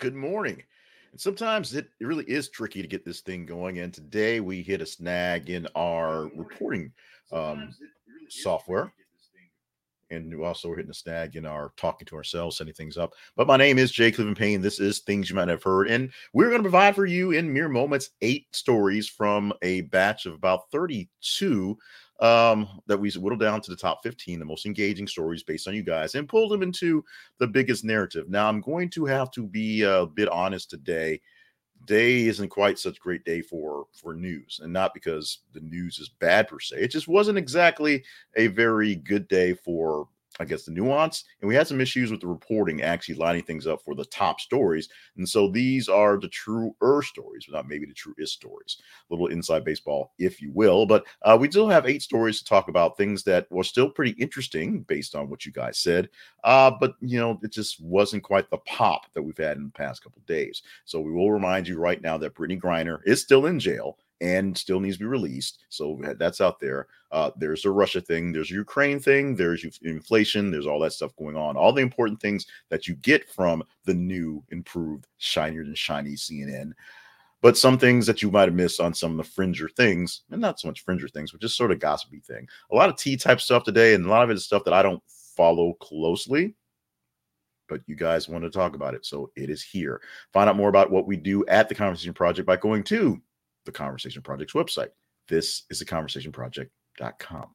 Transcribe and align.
Good 0.00 0.14
morning. 0.14 0.62
And 1.12 1.20
sometimes 1.20 1.74
it, 1.74 1.90
it 2.00 2.06
really 2.06 2.24
is 2.24 2.48
tricky 2.48 2.80
to 2.80 2.88
get 2.88 3.04
this 3.04 3.20
thing 3.20 3.44
going. 3.44 3.80
And 3.80 3.92
today 3.92 4.40
we 4.40 4.62
hit 4.62 4.80
a 4.80 4.86
snag 4.86 5.50
in 5.50 5.68
our 5.74 6.30
reporting 6.34 6.90
um, 7.30 7.74
software. 8.30 8.94
And 10.10 10.34
also 10.42 10.70
we're 10.70 10.76
hitting 10.76 10.90
a 10.90 10.94
snag 10.94 11.36
in 11.36 11.44
our 11.44 11.74
talking 11.76 12.06
to 12.06 12.16
ourselves, 12.16 12.56
setting 12.56 12.72
things 12.72 12.96
up. 12.96 13.12
But 13.36 13.46
my 13.46 13.58
name 13.58 13.78
is 13.78 13.92
Jay 13.92 14.10
Cleveland 14.10 14.38
Payne. 14.38 14.62
This 14.62 14.80
is 14.80 15.00
Things 15.00 15.28
You 15.28 15.36
Might 15.36 15.48
Have 15.48 15.62
Heard. 15.62 15.88
And 15.88 16.10
we're 16.32 16.48
going 16.48 16.62
to 16.62 16.70
provide 16.70 16.94
for 16.94 17.04
you 17.04 17.32
in 17.32 17.52
mere 17.52 17.68
moments 17.68 18.08
eight 18.22 18.46
stories 18.52 19.06
from 19.06 19.52
a 19.60 19.82
batch 19.82 20.24
of 20.24 20.32
about 20.32 20.70
32 20.72 21.76
um, 22.20 22.68
that 22.86 22.98
we 22.98 23.10
whittled 23.12 23.40
down 23.40 23.60
to 23.62 23.70
the 23.70 23.76
top 23.76 24.02
15, 24.02 24.38
the 24.38 24.44
most 24.44 24.66
engaging 24.66 25.06
stories 25.06 25.42
based 25.42 25.66
on 25.66 25.74
you 25.74 25.82
guys, 25.82 26.14
and 26.14 26.28
pulled 26.28 26.52
them 26.52 26.62
into 26.62 27.04
the 27.38 27.46
biggest 27.46 27.84
narrative. 27.84 28.28
Now, 28.28 28.48
I'm 28.48 28.60
going 28.60 28.90
to 28.90 29.06
have 29.06 29.30
to 29.32 29.46
be 29.46 29.82
a 29.82 30.06
bit 30.06 30.28
honest 30.28 30.70
today. 30.70 31.20
Day 31.86 32.26
isn't 32.26 32.50
quite 32.50 32.78
such 32.78 32.98
a 32.98 33.00
great 33.00 33.24
day 33.24 33.40
for 33.40 33.86
for 33.94 34.14
news, 34.14 34.60
and 34.62 34.70
not 34.70 34.92
because 34.92 35.38
the 35.54 35.60
news 35.60 35.98
is 35.98 36.10
bad 36.10 36.46
per 36.46 36.60
se. 36.60 36.76
It 36.76 36.90
just 36.90 37.08
wasn't 37.08 37.38
exactly 37.38 38.04
a 38.36 38.48
very 38.48 38.96
good 38.96 39.26
day 39.28 39.54
for 39.54 40.06
I 40.40 40.44
guess, 40.46 40.64
the 40.64 40.72
nuance. 40.72 41.24
And 41.40 41.48
we 41.48 41.54
had 41.54 41.68
some 41.68 41.82
issues 41.82 42.10
with 42.10 42.20
the 42.20 42.26
reporting 42.26 42.80
actually 42.80 43.16
lining 43.16 43.42
things 43.42 43.66
up 43.66 43.82
for 43.84 43.94
the 43.94 44.06
top 44.06 44.40
stories. 44.40 44.88
And 45.18 45.28
so 45.28 45.48
these 45.48 45.86
are 45.88 46.18
the 46.18 46.28
truer 46.28 47.02
stories, 47.02 47.46
not 47.50 47.68
maybe 47.68 47.84
the 47.84 47.92
truest 47.92 48.32
stories. 48.32 48.78
A 48.80 49.12
little 49.12 49.26
inside 49.26 49.64
baseball, 49.64 50.14
if 50.18 50.40
you 50.40 50.50
will. 50.52 50.86
But 50.86 51.04
uh, 51.22 51.36
we 51.38 51.50
still 51.50 51.68
have 51.68 51.86
eight 51.86 52.00
stories 52.00 52.38
to 52.38 52.44
talk 52.46 52.68
about, 52.68 52.96
things 52.96 53.22
that 53.24 53.46
were 53.50 53.62
still 53.62 53.90
pretty 53.90 54.12
interesting 54.12 54.80
based 54.80 55.14
on 55.14 55.28
what 55.28 55.44
you 55.44 55.52
guys 55.52 55.78
said. 55.78 56.08
Uh, 56.42 56.70
but, 56.80 56.94
you 57.00 57.20
know, 57.20 57.38
it 57.42 57.52
just 57.52 57.78
wasn't 57.82 58.22
quite 58.22 58.48
the 58.48 58.58
pop 58.58 59.12
that 59.12 59.22
we've 59.22 59.36
had 59.36 59.58
in 59.58 59.64
the 59.64 59.70
past 59.70 60.02
couple 60.02 60.22
days. 60.26 60.62
So 60.86 61.00
we 61.00 61.12
will 61.12 61.30
remind 61.30 61.68
you 61.68 61.78
right 61.78 62.00
now 62.00 62.16
that 62.16 62.34
Brittney 62.34 62.58
Griner 62.58 63.00
is 63.04 63.20
still 63.20 63.44
in 63.44 63.60
jail 63.60 63.98
and 64.20 64.56
still 64.56 64.80
needs 64.80 64.96
to 64.96 65.04
be 65.04 65.06
released. 65.06 65.64
So 65.68 66.00
that's 66.18 66.40
out 66.40 66.60
there. 66.60 66.88
Uh, 67.10 67.30
there's 67.36 67.62
the 67.62 67.70
Russia 67.70 68.00
thing, 68.00 68.32
there's 68.32 68.50
Ukraine 68.50 69.00
thing, 69.00 69.34
there's 69.34 69.64
inflation, 69.82 70.50
there's 70.50 70.66
all 70.66 70.80
that 70.80 70.92
stuff 70.92 71.16
going 71.16 71.36
on. 71.36 71.56
All 71.56 71.72
the 71.72 71.82
important 71.82 72.20
things 72.20 72.46
that 72.68 72.86
you 72.86 72.94
get 72.96 73.28
from 73.30 73.62
the 73.84 73.94
new, 73.94 74.44
improved, 74.50 75.06
shinier 75.18 75.64
than 75.64 75.74
shiny 75.74 76.12
CNN. 76.12 76.72
But 77.42 77.56
some 77.56 77.78
things 77.78 78.06
that 78.06 78.20
you 78.20 78.30
might 78.30 78.48
have 78.48 78.54
missed 78.54 78.80
on 78.80 78.92
some 78.92 79.12
of 79.12 79.16
the 79.16 79.24
fringer 79.24 79.68
things, 79.70 80.22
and 80.30 80.40
not 80.40 80.60
so 80.60 80.68
much 80.68 80.84
fringer 80.84 81.08
things, 81.08 81.32
but 81.32 81.40
just 81.40 81.56
sort 81.56 81.72
of 81.72 81.80
gossipy 81.80 82.20
thing. 82.20 82.46
A 82.70 82.74
lot 82.74 82.90
of 82.90 82.96
T 82.96 83.16
type 83.16 83.40
stuff 83.40 83.64
today, 83.64 83.94
and 83.94 84.04
a 84.04 84.10
lot 84.10 84.22
of 84.22 84.30
it 84.30 84.36
is 84.36 84.44
stuff 84.44 84.64
that 84.64 84.74
I 84.74 84.82
don't 84.82 85.02
follow 85.36 85.72
closely 85.74 86.54
but 87.70 87.80
you 87.86 87.94
guys 87.94 88.28
want 88.28 88.42
to 88.42 88.50
talk 88.50 88.74
about 88.74 88.94
it. 88.94 89.06
So 89.06 89.30
it 89.36 89.48
is 89.48 89.62
here. 89.62 90.02
Find 90.32 90.50
out 90.50 90.56
more 90.56 90.68
about 90.68 90.90
what 90.90 91.06
we 91.06 91.16
do 91.16 91.46
at 91.46 91.68
the 91.68 91.74
Conversation 91.74 92.12
Project 92.12 92.44
by 92.44 92.56
going 92.56 92.82
to 92.84 93.22
the 93.64 93.72
Conversation 93.72 94.22
Project's 94.22 94.54
website. 94.54 94.88
This 95.28 95.64
is 95.70 95.78
the 95.78 95.84
conversationproject.com. 95.84 97.46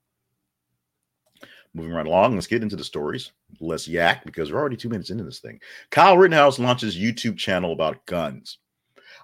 Moving 1.73 1.91
right 1.91 2.07
along, 2.07 2.35
let's 2.35 2.47
get 2.47 2.63
into 2.63 2.77
the 2.77 2.83
stories. 2.85 3.33
Let's 3.59 3.87
yak 3.87 4.23
because 4.25 4.51
we're 4.51 4.59
already 4.59 4.77
two 4.77 4.87
minutes 4.87 5.09
into 5.09 5.25
this 5.25 5.39
thing. 5.39 5.59
Kyle 5.91 6.17
Rittenhouse 6.17 6.57
launches 6.57 6.95
YouTube 6.95 7.37
channel 7.37 7.73
about 7.73 8.05
guns. 8.05 8.59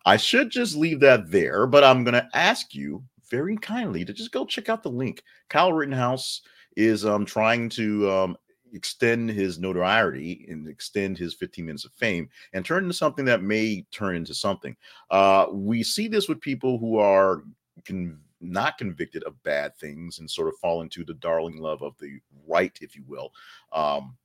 I 0.05 0.17
should 0.17 0.49
just 0.49 0.75
leave 0.75 0.99
that 0.99 1.31
there, 1.31 1.65
but 1.65 1.85
I'm 1.85 2.03
going 2.03 2.15
to 2.15 2.27
ask 2.33 2.75
you 2.75 3.03
very 3.29 3.55
kindly 3.55 4.03
to 4.03 4.11
just 4.11 4.33
go 4.33 4.45
check 4.45 4.67
out 4.67 4.83
the 4.83 4.89
link. 4.89 5.23
Kyle 5.49 5.71
Rittenhouse 5.71 6.41
is 6.75 7.05
um, 7.05 7.25
trying 7.25 7.69
to 7.69 8.11
um, 8.11 8.37
extend 8.73 9.29
his 9.29 9.59
notoriety 9.59 10.45
and 10.49 10.67
extend 10.67 11.17
his 11.17 11.33
15 11.33 11.65
minutes 11.65 11.85
of 11.85 11.91
fame 11.93 12.29
and 12.53 12.65
turn 12.65 12.83
into 12.83 12.93
something 12.93 13.25
that 13.25 13.43
may 13.43 13.85
turn 13.91 14.15
into 14.15 14.33
something. 14.33 14.75
Uh, 15.09 15.47
we 15.51 15.83
see 15.83 16.07
this 16.07 16.27
with 16.27 16.41
people 16.41 16.77
who 16.77 16.97
are 16.97 17.43
con- 17.85 18.19
not 18.41 18.77
convicted 18.77 19.23
of 19.23 19.41
bad 19.43 19.75
things 19.77 20.19
and 20.19 20.29
sort 20.29 20.47
of 20.47 20.57
fall 20.59 20.81
into 20.81 21.05
the 21.05 21.13
darling 21.15 21.57
love 21.57 21.81
of 21.81 21.95
the 21.99 22.19
right, 22.47 22.77
if 22.81 22.95
you 22.95 23.03
will. 23.07 23.31
Um, 23.71 24.17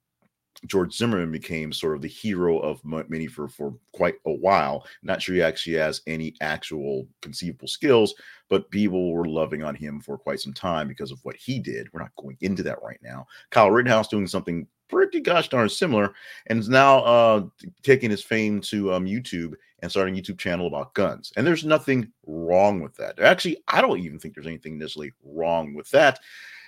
George 0.67 0.95
Zimmerman 0.95 1.31
became 1.31 1.73
sort 1.73 1.97
of 1.97 2.03
the 2.03 2.09
hero 2.09 2.59
of 2.59 2.85
many 2.85 3.27
for 3.27 3.49
for 3.49 3.75
quite 3.93 4.15
a 4.27 4.33
while. 4.33 4.87
Not 5.03 5.21
sure 5.21 5.35
he 5.35 5.43
actually 5.43 5.77
has 5.77 6.01
any 6.07 6.35
actual 6.41 7.07
conceivable 7.21 7.69
skills, 7.69 8.15
but 8.49 8.71
people 8.71 9.13
were 9.13 9.29
loving 9.29 9.63
on 9.63 9.75
him 9.75 10.01
for 10.01 10.17
quite 10.17 10.41
some 10.41 10.55
time 10.55 10.89
because 10.89 11.11
of 11.11 11.19
what 11.25 11.37
he 11.37 11.59
did. 11.59 11.93
We're 11.93 12.01
not 12.01 12.17
going 12.17 12.39
into 12.41 12.63
that 12.65 12.83
right 12.83 13.01
now. 13.03 13.27
Kyle 13.51 13.71
Rittenhouse 13.71 14.09
doing 14.09 14.27
something 14.27 14.67
pretty 14.89 15.21
gosh 15.21 15.49
darn 15.49 15.69
similar, 15.69 16.15
and 16.47 16.59
is 16.59 16.69
now 16.69 17.01
uh, 17.01 17.45
taking 17.83 18.11
his 18.11 18.23
fame 18.23 18.61
to 18.63 18.93
um, 18.93 19.05
YouTube 19.05 19.55
and 19.81 19.91
starting 19.91 20.17
a 20.17 20.21
YouTube 20.21 20.39
channel 20.39 20.67
about 20.67 20.95
guns. 20.95 21.33
And 21.37 21.47
there's 21.47 21.65
nothing 21.65 22.11
wrong 22.27 22.81
with 22.81 22.95
that. 22.97 23.19
Actually, 23.21 23.63
I 23.69 23.81
don't 23.81 24.01
even 24.01 24.19
think 24.19 24.35
there's 24.35 24.47
anything 24.47 24.79
necessarily 24.79 25.13
wrong 25.23 25.75
with 25.75 25.91
that. 25.91 26.21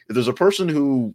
If 0.09 0.15
there's 0.15 0.29
a 0.29 0.33
person 0.33 0.69
who 0.69 1.15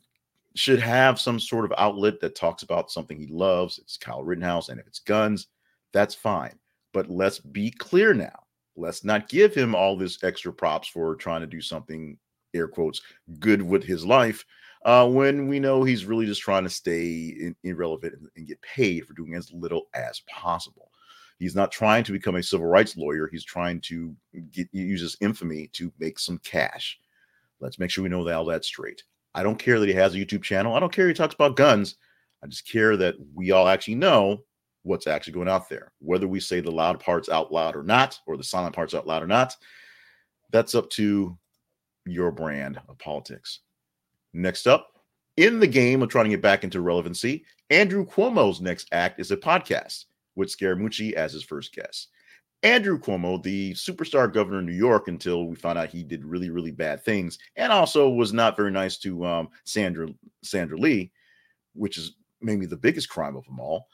should 0.56 0.80
have 0.80 1.20
some 1.20 1.40
sort 1.40 1.66
of 1.66 1.74
outlet 1.78 2.20
that 2.22 2.36
talks 2.36 2.64
about 2.64 2.92
something 2.92 3.18
he 3.18 3.28
loves. 3.28 3.80
It's 3.80 3.98
Kyle 3.98 4.24
Rittenhouse. 4.24 4.70
And 4.70 4.80
if 4.80 4.88
it's 4.88 5.00
guns, 5.00 5.48
that's 5.92 6.16
fine. 6.16 6.58
But 6.94 7.10
let's 7.10 7.40
be 7.40 7.72
clear 7.72 8.14
now. 8.14 8.44
Let's 8.76 9.04
not 9.04 9.30
give 9.30 9.54
him 9.54 9.76
all 9.76 9.98
this 9.98 10.24
extra 10.24 10.54
props 10.54 10.88
for 10.88 11.16
trying 11.16 11.42
to 11.42 11.48
do 11.48 11.62
something, 11.62 12.18
air 12.54 12.68
quotes, 12.68 13.02
good 13.40 13.62
with 13.62 13.84
his 13.84 14.06
life 14.06 14.46
uh, 14.86 15.08
when 15.08 15.48
we 15.48 15.60
know 15.60 15.84
he's 15.84 16.06
really 16.06 16.26
just 16.26 16.42
trying 16.42 16.64
to 16.64 16.70
stay 16.70 17.54
irrelevant 17.64 18.14
and, 18.14 18.28
and 18.36 18.48
get 18.48 18.62
paid 18.62 19.06
for 19.06 19.14
doing 19.14 19.36
as 19.36 19.52
little 19.54 19.88
as 19.94 20.22
possible. 20.22 20.92
He's 21.40 21.56
not 21.56 21.72
trying 21.72 22.04
to 22.06 22.12
become 22.12 22.36
a 22.36 22.44
civil 22.44 22.68
rights 22.68 22.96
lawyer. 22.96 23.28
He's 23.32 23.44
trying 23.44 23.82
to 23.82 24.16
get, 24.52 24.68
use 24.72 25.02
his 25.02 25.18
infamy 25.20 25.68
to 25.74 25.92
make 26.00 26.20
some 26.20 26.38
cash. 26.40 27.00
Let's 27.60 27.80
make 27.80 27.90
sure 27.90 28.04
we 28.04 28.10
know 28.10 28.24
that 28.24 28.36
all 28.36 28.46
that's 28.46 28.68
straight. 28.68 29.04
I 29.36 29.44
don't 29.44 29.60
care 29.60 29.80
that 29.80 29.90
he 29.90 29.96
has 29.96 30.14
a 30.14 30.18
YouTube 30.18 30.44
channel. 30.44 30.76
I 30.76 30.80
don't 30.80 30.92
care 30.92 31.08
he 31.08 31.14
talks 31.14 31.36
about 31.36 31.56
guns. 31.56 31.96
I 32.44 32.48
just 32.48 32.68
care 32.68 32.98
that 32.98 33.16
we 33.34 33.52
all 33.52 33.68
actually 33.68 33.96
know 33.96 34.44
what's 34.84 35.08
actually 35.08 35.34
going 35.34 35.50
out 35.50 35.70
there. 35.70 35.92
Whether 36.00 36.28
we 36.28 36.40
say 36.40 36.60
the 36.60 36.72
loud 36.72 37.00
parts 37.00 37.30
out 37.30 37.52
loud 37.52 37.76
or 37.76 37.84
not, 37.84 38.20
or 38.28 38.38
the 38.38 38.44
silent 38.44 38.76
parts 38.76 38.94
out 38.94 39.08
loud 39.08 39.24
or 39.24 39.28
not, 39.28 39.56
that's 40.52 40.76
up 40.76 40.90
to 40.92 41.38
your 42.06 42.32
brand 42.32 42.80
of 42.90 42.98
politics. 43.00 43.60
Next 44.34 44.68
up, 44.68 44.88
in 45.38 45.60
the 45.60 45.68
game 45.68 46.02
of 46.02 46.10
trying 46.10 46.26
to 46.26 46.30
get 46.30 46.42
back 46.42 46.64
into 46.64 46.82
relevancy, 46.82 47.46
Andrew 47.70 48.06
Cuomo's 48.06 48.62
next 48.62 48.88
act 48.92 49.20
is 49.20 49.32
a 49.32 49.38
podcast 49.38 50.06
with 50.36 50.50
Scaramucci 50.50 51.14
as 51.14 51.34
his 51.34 51.44
first 51.44 51.74
guest. 51.74 52.10
Andrew 52.64 52.98
Cuomo, 52.98 53.44
the 53.44 53.74
superstar 53.74 54.32
governor 54.32 54.60
of 54.60 54.66
New 54.66 54.72
York, 54.72 55.10
until 55.10 55.48
we 55.48 55.56
found 55.56 55.78
out 55.78 55.90
he 55.90 56.04
did 56.04 56.24
really, 56.24 56.50
really 56.50 56.72
bad 56.72 57.04
things, 57.04 57.38
and 57.58 57.72
also 57.72 58.10
was 58.10 58.32
not 58.32 58.56
very 58.56 58.72
nice 58.72 58.98
to 59.00 59.26
um, 59.26 59.50
Sandra 59.66 60.08
Sandra 60.44 60.78
Lee, 60.78 61.12
which 61.74 61.98
is 61.98 62.16
maybe 62.42 62.66
the 62.66 62.78
biggest 62.78 63.10
crime 63.10 63.36
of 63.36 63.46
them 63.46 63.60
all. 63.60 63.88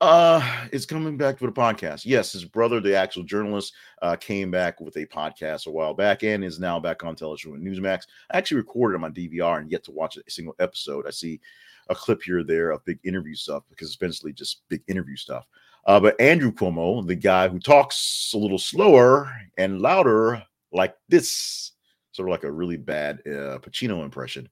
Uh, 0.00 0.66
is 0.72 0.84
coming 0.84 1.16
back 1.16 1.40
with 1.40 1.50
a 1.50 1.60
podcast. 1.60 2.04
Yes, 2.04 2.32
his 2.32 2.44
brother, 2.44 2.80
the 2.80 2.96
actual 2.96 3.22
journalist, 3.22 3.72
uh, 4.02 4.16
came 4.16 4.50
back 4.50 4.80
with 4.80 4.96
a 4.96 5.06
podcast 5.06 5.66
a 5.66 5.70
while 5.70 5.94
back 5.94 6.24
and 6.24 6.44
is 6.44 6.58
now 6.58 6.80
back 6.80 7.04
on 7.04 7.14
television 7.14 7.52
with 7.52 7.62
Newsmax. 7.62 8.02
I 8.30 8.38
actually 8.38 8.58
recorded 8.58 8.96
him 8.96 9.04
on 9.04 9.14
DVR 9.14 9.60
and 9.60 9.70
yet 9.70 9.84
to 9.84 9.92
watch 9.92 10.18
a 10.18 10.30
single 10.30 10.56
episode. 10.58 11.06
I 11.06 11.10
see 11.10 11.40
a 11.88 11.94
clip 11.94 12.22
here 12.22 12.40
or 12.40 12.44
there 12.44 12.70
of 12.70 12.84
big 12.84 12.98
interview 13.04 13.34
stuff 13.34 13.62
because 13.70 13.88
it's 13.88 13.96
basically 13.96 14.32
just 14.32 14.62
big 14.68 14.82
interview 14.88 15.16
stuff. 15.16 15.46
Uh, 15.86 16.00
but 16.00 16.18
Andrew 16.20 16.52
Cuomo, 16.52 17.06
the 17.06 17.14
guy 17.14 17.48
who 17.48 17.58
talks 17.58 18.32
a 18.34 18.38
little 18.38 18.58
slower 18.58 19.30
and 19.58 19.80
louder, 19.80 20.42
like 20.72 20.94
this, 21.08 21.72
sort 22.12 22.28
of 22.28 22.30
like 22.30 22.44
a 22.44 22.50
really 22.50 22.76
bad 22.76 23.20
uh, 23.26 23.58
Pacino 23.58 24.02
impression, 24.02 24.48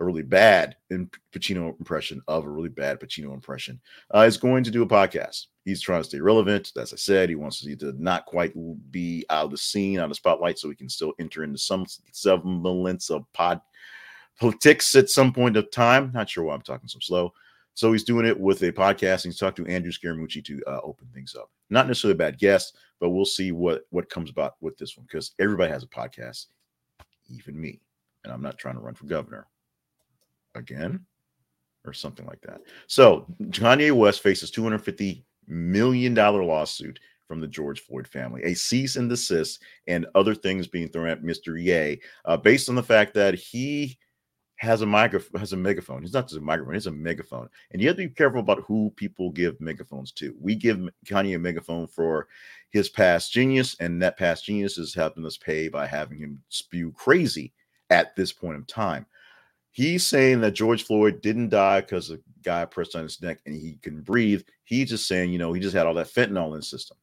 a 0.00 0.04
really 0.04 0.22
bad 0.22 0.76
in 0.90 1.08
Pacino 1.32 1.78
impression 1.78 2.20
of 2.26 2.44
a 2.44 2.50
really 2.50 2.68
bad 2.68 2.98
Pacino 2.98 3.32
impression, 3.32 3.80
uh, 4.14 4.20
is 4.20 4.36
going 4.36 4.64
to 4.64 4.70
do 4.70 4.82
a 4.82 4.86
podcast. 4.86 5.46
He's 5.64 5.80
trying 5.80 6.02
to 6.02 6.08
stay 6.08 6.20
relevant. 6.20 6.72
As 6.76 6.92
I 6.92 6.96
said, 6.96 7.28
he 7.28 7.36
wants 7.36 7.60
to 7.60 7.94
not 7.96 8.26
quite 8.26 8.52
be 8.90 9.24
out 9.30 9.46
of 9.46 9.50
the 9.52 9.58
scene, 9.58 9.98
out 9.98 10.04
of 10.04 10.10
the 10.10 10.16
spotlight, 10.16 10.58
so 10.58 10.68
he 10.68 10.74
can 10.74 10.88
still 10.88 11.14
enter 11.20 11.44
into 11.44 11.58
some 11.58 11.86
semblance 12.12 13.10
of 13.10 13.24
pod 13.32 13.60
politics 14.40 14.96
at 14.96 15.08
some 15.08 15.32
point 15.32 15.56
of 15.56 15.70
time. 15.70 16.10
Not 16.12 16.28
sure 16.28 16.44
why 16.44 16.54
I'm 16.54 16.62
talking 16.62 16.88
so 16.88 16.98
slow. 17.00 17.32
So 17.74 17.92
he's 17.92 18.04
doing 18.04 18.24
it 18.24 18.38
with 18.38 18.62
a 18.62 18.72
podcast. 18.72 19.24
And 19.24 19.32
he's 19.32 19.38
talked 19.38 19.56
to 19.58 19.66
Andrew 19.66 19.92
Scaramucci 19.92 20.44
to 20.44 20.62
uh, 20.66 20.80
open 20.82 21.08
things 21.12 21.34
up. 21.34 21.50
Not 21.70 21.86
necessarily 21.86 22.14
a 22.14 22.18
bad 22.18 22.38
guest, 22.38 22.76
but 23.00 23.10
we'll 23.10 23.24
see 23.24 23.52
what 23.52 23.82
what 23.90 24.08
comes 24.08 24.30
about 24.30 24.54
with 24.60 24.78
this 24.78 24.96
one 24.96 25.06
because 25.06 25.32
everybody 25.38 25.72
has 25.72 25.82
a 25.82 25.88
podcast, 25.88 26.46
even 27.28 27.60
me. 27.60 27.80
And 28.22 28.32
I'm 28.32 28.42
not 28.42 28.58
trying 28.58 28.76
to 28.76 28.80
run 28.80 28.94
for 28.94 29.06
governor 29.06 29.46
again 30.54 31.04
or 31.84 31.92
something 31.92 32.26
like 32.26 32.40
that. 32.42 32.60
So 32.86 33.26
Kanye 33.42 33.92
West 33.92 34.22
faces 34.22 34.50
250 34.50 35.24
million 35.46 36.14
dollar 36.14 36.42
lawsuit 36.44 36.98
from 37.28 37.40
the 37.40 37.48
George 37.48 37.80
Floyd 37.80 38.06
family, 38.06 38.42
a 38.44 38.54
cease 38.54 38.96
and 38.96 39.08
desist, 39.08 39.60
and 39.86 40.06
other 40.14 40.34
things 40.34 40.66
being 40.66 40.88
thrown 40.88 41.08
at 41.08 41.22
Mr. 41.22 41.62
Ye, 41.62 42.00
uh, 42.26 42.36
based 42.36 42.68
on 42.68 42.74
the 42.74 42.82
fact 42.82 43.14
that 43.14 43.34
he 43.34 43.98
has 44.56 44.82
a 44.82 44.86
microphone, 44.86 45.40
has 45.40 45.52
a 45.52 45.56
megaphone. 45.56 46.02
He's 46.02 46.12
not 46.12 46.28
just 46.28 46.40
a 46.40 46.44
microphone, 46.44 46.76
it's 46.76 46.86
a 46.86 46.92
megaphone. 46.92 47.48
And 47.72 47.82
you 47.82 47.88
have 47.88 47.96
to 47.96 48.08
be 48.08 48.14
careful 48.14 48.40
about 48.40 48.62
who 48.62 48.92
people 48.96 49.30
give 49.30 49.60
megaphones 49.60 50.12
to. 50.12 50.34
We 50.40 50.54
give 50.54 50.78
Kanye 51.06 51.36
a 51.36 51.38
megaphone 51.38 51.86
for 51.86 52.28
his 52.70 52.88
past 52.88 53.32
genius, 53.32 53.76
and 53.80 54.00
that 54.02 54.16
past 54.16 54.44
genius 54.44 54.78
is 54.78 54.94
helping 54.94 55.26
us 55.26 55.36
pay 55.36 55.68
by 55.68 55.86
having 55.86 56.18
him 56.18 56.42
spew 56.48 56.92
crazy 56.92 57.52
at 57.90 58.14
this 58.16 58.32
point 58.32 58.56
in 58.56 58.64
time. 58.64 59.06
He's 59.70 60.06
saying 60.06 60.40
that 60.42 60.52
George 60.52 60.84
Floyd 60.84 61.20
didn't 61.20 61.48
die 61.48 61.80
because 61.80 62.10
a 62.10 62.20
guy 62.42 62.64
pressed 62.64 62.94
on 62.94 63.02
his 63.02 63.20
neck 63.20 63.40
and 63.44 63.56
he 63.56 63.76
can 63.82 64.02
breathe. 64.02 64.42
He's 64.62 64.90
just 64.90 65.08
saying, 65.08 65.32
you 65.32 65.38
know, 65.38 65.52
he 65.52 65.60
just 65.60 65.74
had 65.74 65.86
all 65.86 65.94
that 65.94 66.06
fentanyl 66.06 66.50
in 66.50 66.56
his 66.56 66.70
system. 66.70 66.96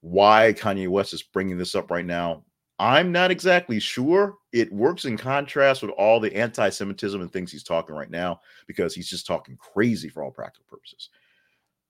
Why 0.00 0.54
Kanye 0.56 0.88
West 0.88 1.12
is 1.12 1.22
bringing 1.22 1.58
this 1.58 1.74
up 1.74 1.90
right 1.90 2.06
now, 2.06 2.44
I'm 2.80 3.12
not 3.12 3.30
exactly 3.30 3.78
sure. 3.78 4.38
It 4.54 4.72
works 4.72 5.04
in 5.04 5.18
contrast 5.18 5.82
with 5.82 5.90
all 5.90 6.18
the 6.18 6.34
anti 6.34 6.70
Semitism 6.70 7.20
and 7.20 7.30
things 7.30 7.52
he's 7.52 7.62
talking 7.62 7.94
right 7.94 8.10
now 8.10 8.40
because 8.66 8.94
he's 8.94 9.10
just 9.10 9.26
talking 9.26 9.58
crazy 9.58 10.08
for 10.08 10.22
all 10.22 10.30
practical 10.30 10.64
purposes. 10.66 11.10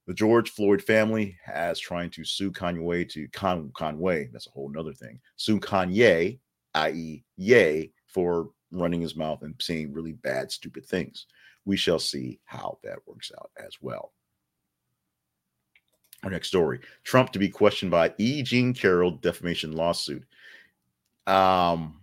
The 0.09 0.15
George 0.15 0.51
Floyd 0.51 0.83
family 0.83 1.39
has 1.45 1.79
trying 1.79 2.11
to 2.11 2.25
sue 2.25 2.51
Kanye 2.51 3.09
to 3.11 3.29
Con, 3.29 3.71
Conway. 3.73 4.31
That's 4.33 4.49
a 4.49 4.51
whole 4.51 4.69
nother 4.69 4.93
thing. 4.93 5.21
Sue 5.37 5.61
Kanye, 5.61 6.41
i.e., 6.75 7.25
Ye, 7.37 7.93
for 8.09 8.51
running 8.73 9.01
his 9.01 9.15
mouth 9.15 9.43
and 9.43 9.55
saying 9.61 9.93
really 9.93 10.15
bad, 10.15 10.51
stupid 10.51 10.85
things. 10.85 11.27
We 11.67 11.77
shall 11.77 12.01
see 12.01 12.41
how 12.47 12.79
that 12.83 12.99
works 13.07 13.31
out 13.39 13.53
as 13.65 13.77
well. 13.81 14.11
Our 16.25 16.31
next 16.31 16.49
story 16.49 16.81
Trump 17.05 17.31
to 17.31 17.39
be 17.39 17.49
questioned 17.49 17.93
by 17.93 18.13
E. 18.19 18.43
Jean 18.43 18.75
Carroll 18.75 19.13
defamation 19.13 19.71
lawsuit 19.71 20.25
um, 21.31 22.01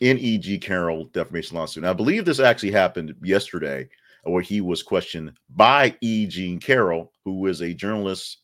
in 0.00 0.18
E.G. 0.18 0.58
Carroll 0.58 1.06
defamation 1.06 1.56
lawsuit. 1.56 1.82
And 1.82 1.90
I 1.90 1.92
believe 1.92 2.24
this 2.24 2.40
actually 2.40 2.70
happened 2.70 3.14
yesterday, 3.22 3.88
where 4.22 4.42
he 4.42 4.60
was 4.60 4.82
questioned 4.82 5.32
by 5.50 5.96
E. 6.00 6.26
Jean 6.26 6.60
Carroll, 6.60 7.12
who 7.24 7.46
is 7.46 7.60
a 7.60 7.74
journalist 7.74 8.38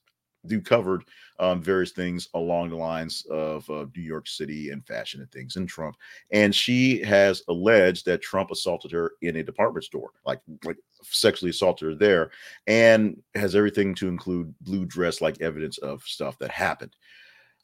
who 0.49 0.61
covered 0.61 1.05
um, 1.41 1.63
various 1.63 1.93
things 1.93 2.29
along 2.35 2.71
the 2.71 2.77
lines 2.77 3.25
of 3.31 3.69
uh, 3.71 3.87
New 3.97 4.03
York 4.03 4.27
City 4.29 4.71
and 4.71 4.87
fashion 4.87 5.21
and 5.21 5.31
things 5.33 5.57
and 5.57 5.69
Trump. 5.69 5.97
And 6.33 6.55
she 6.55 7.03
has 7.03 7.43
alleged 7.49 8.05
that 8.07 8.23
Trump 8.23 8.51
assaulted 8.51 8.93
her 8.93 9.13
in 9.23 9.37
a 9.37 9.43
department 9.43 9.85
store, 9.85 10.11
like, 10.27 10.41
like 10.65 10.77
sexually 11.03 11.51
assaulted 11.51 11.89
her 11.89 11.95
there, 11.95 12.31
and 12.67 13.21
has 13.35 13.55
everything 13.55 13.95
to 13.97 14.09
include 14.09 14.55
blue 14.61 14.85
dress 14.85 15.21
like 15.21 15.41
evidence 15.41 15.79
of 15.79 16.03
stuff 16.03 16.39
that 16.39 16.51
happened. 16.51 16.95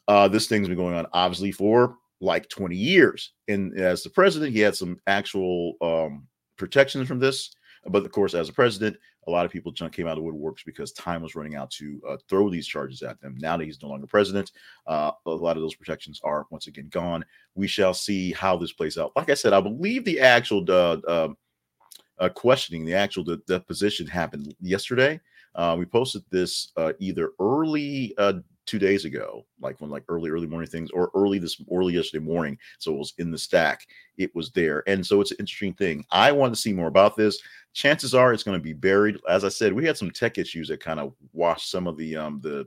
Uh, 0.08 0.26
this 0.26 0.46
thing's 0.46 0.69
been 0.69 0.76
going 0.76 0.94
on 0.94 1.06
obviously 1.12 1.52
for 1.52 1.96
like 2.20 2.49
20 2.49 2.76
years. 2.76 3.32
And 3.49 3.78
as 3.78 4.02
the 4.02 4.11
president, 4.11 4.52
he 4.52 4.61
had 4.61 4.76
some 4.76 4.99
actual 5.06 5.75
um, 5.81 6.26
protections 6.56 7.08
from 7.08 7.19
this. 7.19 7.55
But 7.87 8.05
of 8.05 8.12
course, 8.12 8.34
as 8.34 8.49
a 8.49 8.52
president, 8.52 8.96
a 9.26 9.31
lot 9.31 9.46
of 9.46 9.52
people 9.52 9.72
came 9.72 10.06
out 10.06 10.19
of 10.19 10.25
woodworks 10.25 10.64
because 10.64 10.93
time 10.93 11.22
was 11.22 11.34
running 11.34 11.55
out 11.55 11.70
to 11.72 12.00
uh, 12.08 12.17
throw 12.28 12.50
these 12.50 12.67
charges 12.67 13.02
at 13.02 13.20
them. 13.20 13.37
Now 13.38 13.56
that 13.56 13.64
he's 13.64 13.82
no 13.82 13.88
longer 13.88 14.06
president, 14.06 14.52
uh, 14.87 15.12
a 15.26 15.31
lot 15.31 15.56
of 15.56 15.62
those 15.62 15.75
protections 15.75 16.20
are 16.25 16.46
once 16.50 16.67
again 16.67 16.88
gone. 16.90 17.25
We 17.55 17.67
shall 17.67 17.94
see 17.94 18.32
how 18.32 18.56
this 18.56 18.73
plays 18.73 18.99
out. 18.99 19.12
Like 19.16 19.31
I 19.31 19.34
said, 19.34 19.52
I 19.52 19.61
believe 19.61 20.05
the 20.05 20.20
actual 20.20 20.64
uh, 20.69 20.99
um, 21.08 21.37
uh 22.19 22.28
questioning, 22.28 22.84
the 22.84 22.94
actual 22.94 23.25
deposition 23.46 24.06
happened 24.06 24.55
yesterday. 24.61 25.20
Uh, 25.55 25.76
we 25.78 25.84
posted 25.84 26.23
this 26.31 26.73
uh, 26.76 26.93
either 26.99 27.31
early 27.40 28.14
two 28.70 28.78
days 28.78 29.05
ago, 29.05 29.44
like 29.61 29.81
when 29.81 29.90
like 29.90 30.05
early, 30.08 30.31
early 30.31 30.46
morning 30.46 30.70
things, 30.70 30.90
or 30.93 31.11
early 31.17 31.40
this 31.40 31.61
early 31.72 31.94
yesterday 31.94 32.25
morning. 32.25 32.56
So 32.78 32.94
it 32.94 32.99
was 32.99 33.14
in 33.19 33.32
the 33.32 33.38
stack. 33.38 33.84
It 34.17 34.32
was 34.34 34.52
there. 34.52 34.84
And 34.87 35.05
so 35.05 35.20
it's 35.20 35.32
an 35.32 35.38
interesting 35.40 35.75
thing. 35.75 36.05
I 36.12 36.31
want 36.31 36.55
to 36.55 36.61
see 36.61 36.72
more 36.72 36.87
about 36.87 37.17
this. 37.17 37.40
Chances 37.72 38.14
are 38.14 38.32
it's 38.32 38.44
going 38.44 38.58
to 38.58 38.62
be 38.62 38.72
buried. 38.72 39.19
As 39.28 39.44
I 39.44 39.49
said, 39.49 39.72
we 39.72 39.84
had 39.84 39.96
some 39.96 40.12
tech 40.12 40.38
issues 40.38 40.69
that 40.69 40.78
kind 40.78 41.00
of 41.00 41.14
washed 41.32 41.69
some 41.69 41.88
of 41.88 41.96
the 41.96 42.17
um 42.17 42.40
the 42.43 42.67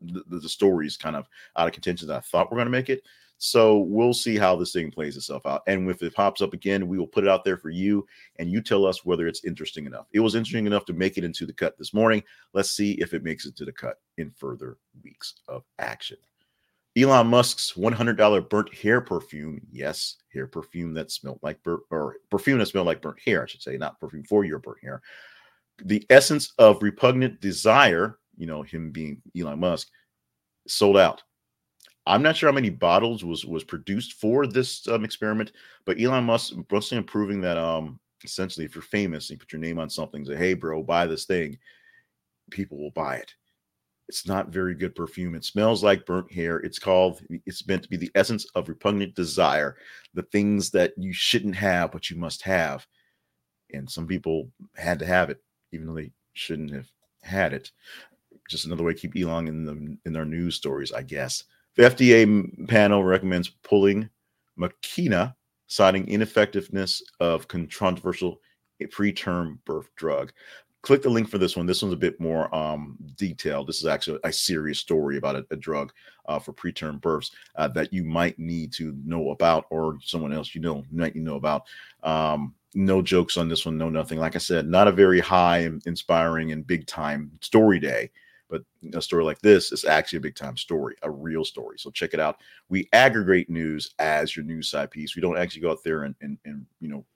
the, 0.00 0.38
the 0.38 0.48
stories 0.48 0.96
kind 0.96 1.16
of 1.16 1.28
out 1.56 1.66
of 1.66 1.72
contention 1.72 2.08
that 2.08 2.16
I 2.16 2.20
thought 2.20 2.50
were 2.50 2.56
going 2.56 2.66
to 2.66 2.70
make 2.70 2.88
it. 2.88 3.02
So 3.44 3.78
we'll 3.78 4.14
see 4.14 4.36
how 4.38 4.54
this 4.54 4.72
thing 4.72 4.92
plays 4.92 5.16
itself 5.16 5.46
out. 5.46 5.62
And 5.66 5.90
if 5.90 6.00
it 6.00 6.14
pops 6.14 6.40
up 6.40 6.52
again, 6.52 6.86
we 6.86 6.96
will 6.96 7.08
put 7.08 7.24
it 7.24 7.28
out 7.28 7.44
there 7.44 7.56
for 7.56 7.70
you 7.70 8.06
and 8.38 8.48
you 8.48 8.62
tell 8.62 8.86
us 8.86 9.04
whether 9.04 9.26
it's 9.26 9.42
interesting 9.42 9.84
enough. 9.84 10.06
It 10.12 10.20
was 10.20 10.36
interesting 10.36 10.64
enough 10.64 10.84
to 10.84 10.92
make 10.92 11.18
it 11.18 11.24
into 11.24 11.44
the 11.44 11.52
cut 11.52 11.76
this 11.76 11.92
morning. 11.92 12.22
Let's 12.54 12.70
see 12.70 12.92
if 13.00 13.14
it 13.14 13.24
makes 13.24 13.44
it 13.44 13.56
to 13.56 13.64
the 13.64 13.72
cut 13.72 13.96
in 14.16 14.30
further 14.30 14.78
weeks 15.02 15.34
of 15.48 15.64
action. 15.80 16.18
Elon 16.96 17.26
Musk's 17.26 17.72
$100 17.72 18.48
burnt 18.48 18.72
hair 18.72 19.00
perfume. 19.00 19.60
Yes, 19.72 20.18
hair 20.32 20.46
perfume 20.46 20.94
that 20.94 21.10
smelled 21.10 21.40
like 21.42 21.60
burnt 21.64 21.82
or 21.90 22.18
perfume 22.30 22.60
that 22.60 22.66
smelled 22.66 22.86
like 22.86 23.02
burnt 23.02 23.18
hair, 23.18 23.42
I 23.42 23.46
should 23.46 23.62
say, 23.62 23.76
not 23.76 23.98
perfume 23.98 24.22
for 24.22 24.44
your 24.44 24.60
burnt 24.60 24.84
hair. 24.84 25.02
The 25.84 26.06
essence 26.10 26.52
of 26.58 26.80
repugnant 26.80 27.40
desire, 27.40 28.20
you 28.36 28.46
know, 28.46 28.62
him 28.62 28.92
being 28.92 29.20
Elon 29.36 29.58
Musk, 29.58 29.88
sold 30.68 30.96
out. 30.96 31.24
I'm 32.06 32.22
not 32.22 32.36
sure 32.36 32.48
how 32.48 32.54
many 32.54 32.70
bottles 32.70 33.24
was 33.24 33.44
was 33.44 33.64
produced 33.64 34.14
for 34.14 34.46
this 34.46 34.86
um, 34.88 35.04
experiment, 35.04 35.52
but 35.84 36.00
Elon 36.00 36.24
Musk 36.24 36.54
mostly 36.70 37.00
proving 37.02 37.40
that 37.42 37.56
um 37.56 38.00
essentially 38.24 38.64
if 38.66 38.74
you're 38.74 38.82
famous 38.82 39.30
and 39.30 39.36
you 39.36 39.38
put 39.38 39.52
your 39.52 39.60
name 39.60 39.78
on 39.78 39.90
something, 39.90 40.24
say, 40.24 40.36
hey 40.36 40.54
bro, 40.54 40.82
buy 40.82 41.06
this 41.06 41.24
thing, 41.24 41.58
people 42.50 42.78
will 42.78 42.90
buy 42.92 43.16
it. 43.16 43.34
It's 44.08 44.26
not 44.26 44.48
very 44.50 44.74
good 44.74 44.94
perfume. 44.94 45.34
It 45.34 45.44
smells 45.44 45.82
like 45.82 46.06
burnt 46.06 46.30
hair. 46.30 46.58
It's 46.58 46.78
called, 46.78 47.20
it's 47.46 47.66
meant 47.66 47.82
to 47.84 47.88
be 47.88 47.96
the 47.96 48.10
essence 48.14 48.44
of 48.54 48.68
repugnant 48.68 49.14
desire, 49.14 49.76
the 50.12 50.24
things 50.24 50.70
that 50.72 50.92
you 50.96 51.12
shouldn't 51.12 51.56
have, 51.56 51.92
but 51.92 52.10
you 52.10 52.16
must 52.16 52.42
have. 52.42 52.86
And 53.72 53.90
some 53.90 54.06
people 54.06 54.50
had 54.76 54.98
to 54.98 55.06
have 55.06 55.30
it, 55.30 55.42
even 55.72 55.86
though 55.86 55.94
they 55.94 56.12
shouldn't 56.34 56.72
have 56.72 56.88
had 57.22 57.54
it. 57.54 57.70
Just 58.50 58.66
another 58.66 58.82
way 58.82 58.92
to 58.92 58.98
keep 58.98 59.16
Elon 59.16 59.48
in 59.48 59.64
the 59.64 59.96
in 60.04 60.12
their 60.12 60.26
news 60.26 60.56
stories, 60.56 60.92
I 60.92 61.02
guess. 61.02 61.44
The 61.74 61.84
FDA 61.84 62.68
panel 62.68 63.02
recommends 63.02 63.48
pulling 63.48 64.10
Makena, 64.58 65.34
citing 65.68 66.06
ineffectiveness 66.06 67.02
of 67.18 67.48
controversial 67.48 68.40
preterm 68.82 69.58
birth 69.64 69.88
drug. 69.96 70.32
Click 70.82 71.00
the 71.00 71.08
link 71.08 71.30
for 71.30 71.38
this 71.38 71.56
one. 71.56 71.64
This 71.64 71.80
one's 71.80 71.94
a 71.94 71.96
bit 71.96 72.20
more 72.20 72.52
um, 72.54 72.98
detailed. 73.16 73.68
This 73.68 73.78
is 73.78 73.86
actually 73.86 74.18
a 74.24 74.32
serious 74.32 74.80
story 74.80 75.16
about 75.16 75.36
a, 75.36 75.46
a 75.50 75.56
drug 75.56 75.92
uh, 76.26 76.40
for 76.40 76.52
preterm 76.52 77.00
births 77.00 77.30
uh, 77.54 77.68
that 77.68 77.92
you 77.92 78.04
might 78.04 78.38
need 78.38 78.72
to 78.74 78.94
know 79.04 79.30
about, 79.30 79.66
or 79.70 79.96
someone 80.02 80.32
else 80.32 80.54
you 80.54 80.60
know 80.60 80.84
might 80.90 81.14
know 81.14 81.36
about. 81.36 81.62
Um, 82.02 82.54
no 82.74 83.00
jokes 83.00 83.36
on 83.36 83.48
this 83.48 83.64
one, 83.64 83.78
no 83.78 83.88
nothing. 83.88 84.18
Like 84.18 84.34
I 84.34 84.40
said, 84.40 84.66
not 84.66 84.88
a 84.88 84.92
very 84.92 85.20
high, 85.20 85.70
inspiring, 85.86 86.52
and 86.52 86.66
big 86.66 86.86
time 86.86 87.30
story 87.40 87.78
day 87.78 88.10
but 88.52 88.62
a 88.94 89.00
story 89.00 89.24
like 89.24 89.40
this 89.40 89.72
is 89.72 89.86
actually 89.86 90.18
a 90.18 90.20
big 90.20 90.36
time 90.36 90.58
story, 90.58 90.94
a 91.02 91.10
real 91.10 91.42
story. 91.42 91.78
So 91.78 91.90
check 91.90 92.12
it 92.12 92.20
out. 92.20 92.36
We 92.68 92.86
aggregate 92.92 93.48
news 93.48 93.94
as 93.98 94.36
your 94.36 94.44
news 94.44 94.70
side 94.70 94.90
piece. 94.90 95.16
We 95.16 95.22
don't 95.22 95.38
actually 95.38 95.62
go 95.62 95.70
out 95.70 95.82
there 95.82 96.02
and, 96.02 96.14
and, 96.20 96.36
and 96.44 96.66
you 96.78 96.88
know, 96.88 97.06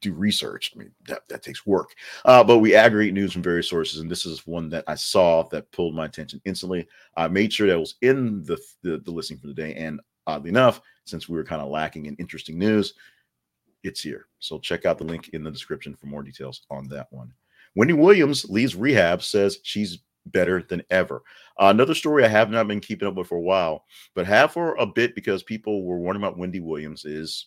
do 0.00 0.14
research. 0.14 0.72
I 0.74 0.78
mean, 0.78 0.90
that, 1.06 1.28
that 1.28 1.42
takes 1.42 1.66
work. 1.66 1.94
Uh, 2.24 2.42
but 2.42 2.58
we 2.58 2.74
aggregate 2.74 3.12
news 3.12 3.34
from 3.34 3.42
various 3.42 3.68
sources. 3.68 4.00
And 4.00 4.10
this 4.10 4.24
is 4.24 4.46
one 4.46 4.70
that 4.70 4.84
I 4.88 4.94
saw 4.94 5.42
that 5.50 5.70
pulled 5.70 5.94
my 5.94 6.06
attention 6.06 6.40
instantly. 6.46 6.88
I 7.14 7.28
made 7.28 7.52
sure 7.52 7.66
that 7.66 7.78
was 7.78 7.96
in 8.00 8.42
the, 8.44 8.58
the, 8.82 9.02
the 9.04 9.10
listing 9.10 9.36
for 9.36 9.48
the 9.48 9.54
day. 9.54 9.74
And 9.74 10.00
oddly 10.26 10.48
enough, 10.48 10.80
since 11.04 11.28
we 11.28 11.36
were 11.36 11.44
kind 11.44 11.60
of 11.60 11.68
lacking 11.68 12.06
in 12.06 12.16
interesting 12.16 12.58
news, 12.58 12.94
it's 13.84 14.00
here. 14.00 14.28
So 14.38 14.58
check 14.58 14.86
out 14.86 14.96
the 14.96 15.04
link 15.04 15.28
in 15.34 15.44
the 15.44 15.50
description 15.50 15.94
for 15.94 16.06
more 16.06 16.22
details 16.22 16.62
on 16.70 16.88
that 16.88 17.08
one. 17.10 17.34
Wendy 17.74 17.92
Williams 17.92 18.48
leaves 18.48 18.74
rehab, 18.74 19.22
says 19.22 19.58
she's 19.62 19.98
better 20.26 20.62
than 20.62 20.82
ever. 20.90 21.22
Uh, 21.58 21.66
another 21.66 21.94
story 21.94 22.24
I 22.24 22.28
have 22.28 22.50
not 22.50 22.68
been 22.68 22.80
keeping 22.80 23.08
up 23.08 23.14
with 23.14 23.28
for 23.28 23.38
a 23.38 23.42
while, 23.42 23.84
but 24.14 24.26
have 24.26 24.52
for 24.52 24.74
a 24.76 24.86
bit 24.86 25.14
because 25.14 25.42
people 25.42 25.84
were 25.84 25.98
warning 25.98 26.22
about 26.22 26.38
Wendy 26.38 26.60
Williams 26.60 27.04
is 27.04 27.46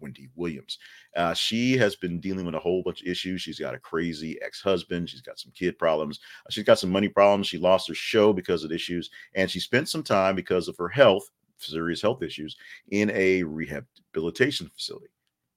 Wendy 0.00 0.28
Williams. 0.36 0.78
Uh, 1.16 1.34
she 1.34 1.76
has 1.76 1.96
been 1.96 2.20
dealing 2.20 2.46
with 2.46 2.54
a 2.54 2.60
whole 2.60 2.82
bunch 2.82 3.02
of 3.02 3.08
issues. 3.08 3.42
She's 3.42 3.58
got 3.58 3.74
a 3.74 3.78
crazy 3.78 4.40
ex 4.42 4.60
husband. 4.60 5.08
She's 5.10 5.20
got 5.20 5.38
some 5.38 5.52
kid 5.52 5.78
problems. 5.78 6.20
Uh, 6.46 6.50
she's 6.50 6.64
got 6.64 6.78
some 6.78 6.90
money 6.90 7.08
problems. 7.08 7.46
She 7.46 7.58
lost 7.58 7.88
her 7.88 7.94
show 7.94 8.32
because 8.32 8.64
of 8.64 8.72
issues. 8.72 9.10
And 9.34 9.50
she 9.50 9.60
spent 9.60 9.88
some 9.88 10.02
time 10.02 10.36
because 10.36 10.68
of 10.68 10.76
her 10.78 10.88
health, 10.88 11.28
serious 11.58 12.02
health 12.02 12.22
issues, 12.22 12.56
in 12.90 13.10
a 13.10 13.42
rehabilitation 13.42 14.70
facility. 14.74 15.08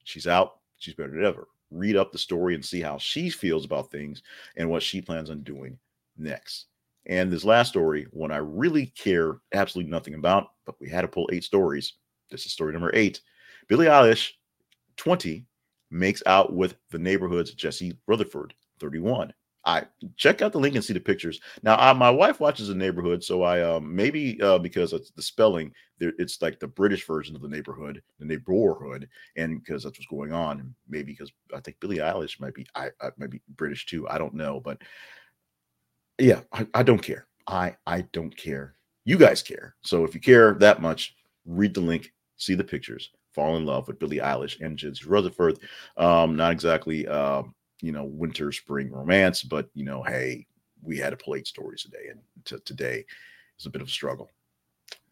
She's 0.04 0.28
out. 0.28 0.58
She's 0.78 0.96
better 0.96 1.12
than 1.12 1.26
ever. 1.26 1.48
Read 1.70 1.96
up 1.96 2.12
the 2.12 2.18
story 2.18 2.56
and 2.56 2.66
see 2.66 2.82
how 2.82 2.98
she 2.98 3.30
feels 3.30 3.66
about 3.66 3.92
things 3.92 4.24
and 4.58 4.70
what 4.70 4.84
she 4.84 5.02
plans 5.02 5.30
on 5.30 5.44
doing 5.44 5.78
next. 6.22 6.68
And 7.08 7.32
this 7.32 7.44
last 7.44 7.70
story, 7.70 8.08
one 8.12 8.32
I 8.32 8.38
really 8.38 8.88
care 8.88 9.40
absolutely 9.54 9.92
nothing 9.92 10.14
about, 10.14 10.50
but 10.66 10.76
we 10.80 10.90
had 10.90 11.02
to 11.02 11.08
pull 11.08 11.30
eight 11.32 11.44
stories. 11.44 11.94
This 12.30 12.46
is 12.46 12.52
story 12.52 12.74
number 12.74 12.92
eight. 12.94 13.22
Billie 13.68 13.88
Eilish, 13.88 14.32
20, 14.98 15.46
makes 15.90 16.22
out 16.26 16.54
with 16.54 16.76
the 16.92 17.00
neighborhood's 17.00 17.54
Jesse 17.54 17.98
Rutherford, 18.08 18.54
31. 18.80 19.34
I 19.64 19.84
check 20.18 20.42
out 20.42 20.54
the 20.54 20.60
link 20.60 20.76
and 20.76 20.84
see 20.84 20.94
the 20.94 21.00
pictures. 21.00 21.40
Now, 21.62 21.76
I, 21.78 21.94
my 21.94 22.10
wife 22.10 22.40
watches 22.40 22.70
the 22.70 22.76
neighborhood, 22.76 23.24
so 23.24 23.44
I 23.44 23.62
um 23.62 23.96
maybe 23.96 24.42
uh, 24.42 24.58
because 24.58 24.92
it's 24.92 25.12
the 25.12 25.22
spelling, 25.22 25.72
there 26.00 26.14
it's 26.18 26.42
like 26.42 26.60
the 26.60 26.68
British 26.68 27.06
version 27.06 27.36
of 27.36 27.44
the 27.44 27.48
neighborhood, 27.48 28.02
the 28.18 28.26
neighborhood, 28.26 29.08
and 29.36 29.64
because 29.64 29.84
that's 29.84 30.00
what's 30.00 30.10
going 30.10 30.34
on, 30.34 30.74
maybe 30.90 31.12
because 31.12 31.32
I 31.54 31.60
think 31.60 31.80
Billie 31.80 31.98
Eilish 31.98 32.40
might 32.40 32.56
be 32.56 32.66
I, 32.74 32.88
I 33.02 33.10
might 33.18 33.30
be 33.30 33.42
British 33.50 33.86
too. 33.86 34.08
I 34.10 34.18
don't 34.18 34.34
know, 34.34 34.60
but 34.60 34.82
yeah, 36.22 36.42
I, 36.54 36.68
I 36.74 36.84
don't 36.84 37.02
care. 37.02 37.28
I 37.48 37.76
I 37.86 38.02
don't 38.14 38.36
care. 38.36 38.76
You 39.06 39.18
guys 39.18 39.42
care. 39.42 39.76
So 39.84 40.04
if 40.06 40.14
you 40.14 40.22
care 40.22 40.54
that 40.56 40.82
much, 40.82 41.16
read 41.46 41.74
the 41.74 41.82
link, 41.82 42.14
see 42.38 42.54
the 42.56 42.64
pictures, 42.64 43.12
fall 43.34 43.58
in 43.58 43.66
love 43.66 43.88
with 43.88 44.00
Billie 44.00 44.18
Eilish 44.18 44.62
and 44.62 44.78
Jesse 44.78 45.06
Rutherford. 45.06 45.60
Um, 45.98 46.36
not 46.36 46.52
exactly. 46.52 47.08
Um, 47.08 47.56
you 47.82 47.92
know 47.92 48.06
winter 48.06 48.52
spring 48.52 48.92
romance 48.92 49.44
but 49.44 49.70
you 49.74 49.84
know 49.84 50.02
hey 50.04 50.46
we 50.84 50.98
had 50.98 51.18
to 51.18 51.34
eight 51.34 51.48
stories 51.48 51.84
today 51.84 52.08
and 52.10 52.20
t- 52.46 52.56
today 52.64 53.04
is 53.60 53.66
a 53.66 53.70
bit 53.70 53.82
of 53.82 53.88
a 53.88 53.92
struggle 53.92 54.30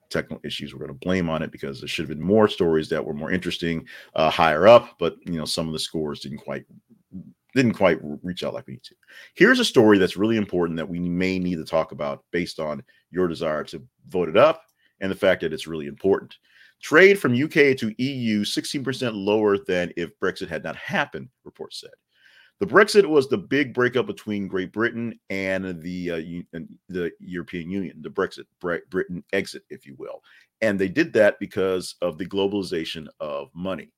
technical 0.09 0.39
issues 0.43 0.73
we're 0.73 0.79
going 0.79 0.87
to 0.87 1.05
blame 1.05 1.29
on 1.29 1.43
it 1.43 1.51
because 1.51 1.79
there 1.79 1.87
should 1.87 2.07
have 2.07 2.17
been 2.17 2.25
more 2.25 2.47
stories 2.47 2.89
that 2.89 3.03
were 3.03 3.13
more 3.13 3.31
interesting 3.31 3.85
uh, 4.15 4.29
higher 4.29 4.67
up 4.67 4.95
but 4.99 5.15
you 5.25 5.37
know 5.37 5.45
some 5.45 5.67
of 5.67 5.73
the 5.73 5.79
scores 5.79 6.21
didn't 6.21 6.39
quite 6.39 6.65
didn't 7.55 7.73
quite 7.73 7.97
reach 8.23 8.43
out 8.43 8.53
like 8.53 8.67
we 8.67 8.73
need 8.73 8.83
to 8.83 8.95
here's 9.35 9.59
a 9.59 9.65
story 9.65 9.97
that's 9.97 10.17
really 10.17 10.37
important 10.37 10.77
that 10.77 10.87
we 10.87 10.99
may 10.99 11.39
need 11.39 11.55
to 11.55 11.65
talk 11.65 11.91
about 11.91 12.23
based 12.31 12.59
on 12.59 12.83
your 13.11 13.27
desire 13.27 13.63
to 13.63 13.81
vote 14.07 14.29
it 14.29 14.37
up 14.37 14.63
and 15.01 15.11
the 15.11 15.15
fact 15.15 15.41
that 15.41 15.53
it's 15.53 15.67
really 15.67 15.87
important 15.87 16.35
trade 16.81 17.19
from 17.19 17.41
uk 17.43 17.51
to 17.51 17.93
eu 17.97 18.41
16% 18.41 19.11
lower 19.13 19.57
than 19.57 19.91
if 19.97 20.17
brexit 20.19 20.47
had 20.47 20.63
not 20.63 20.75
happened 20.75 21.27
reports 21.43 21.79
said 21.79 21.91
the 22.59 22.65
Brexit 22.65 23.05
was 23.05 23.29
the 23.29 23.37
big 23.37 23.73
breakup 23.73 24.05
between 24.05 24.47
Great 24.47 24.73
Britain 24.73 25.17
and 25.29 25.81
the 25.81 26.11
uh, 26.11 26.59
the 26.89 27.11
European 27.19 27.69
Union. 27.69 28.01
The 28.01 28.09
Brexit, 28.09 28.43
Britain 28.89 29.23
exit, 29.31 29.63
if 29.69 29.85
you 29.85 29.95
will, 29.97 30.21
and 30.59 30.77
they 30.77 30.89
did 30.89 31.13
that 31.13 31.39
because 31.39 31.95
of 32.01 32.17
the 32.17 32.25
globalization 32.25 33.07
of 33.21 33.49
money. 33.55 33.91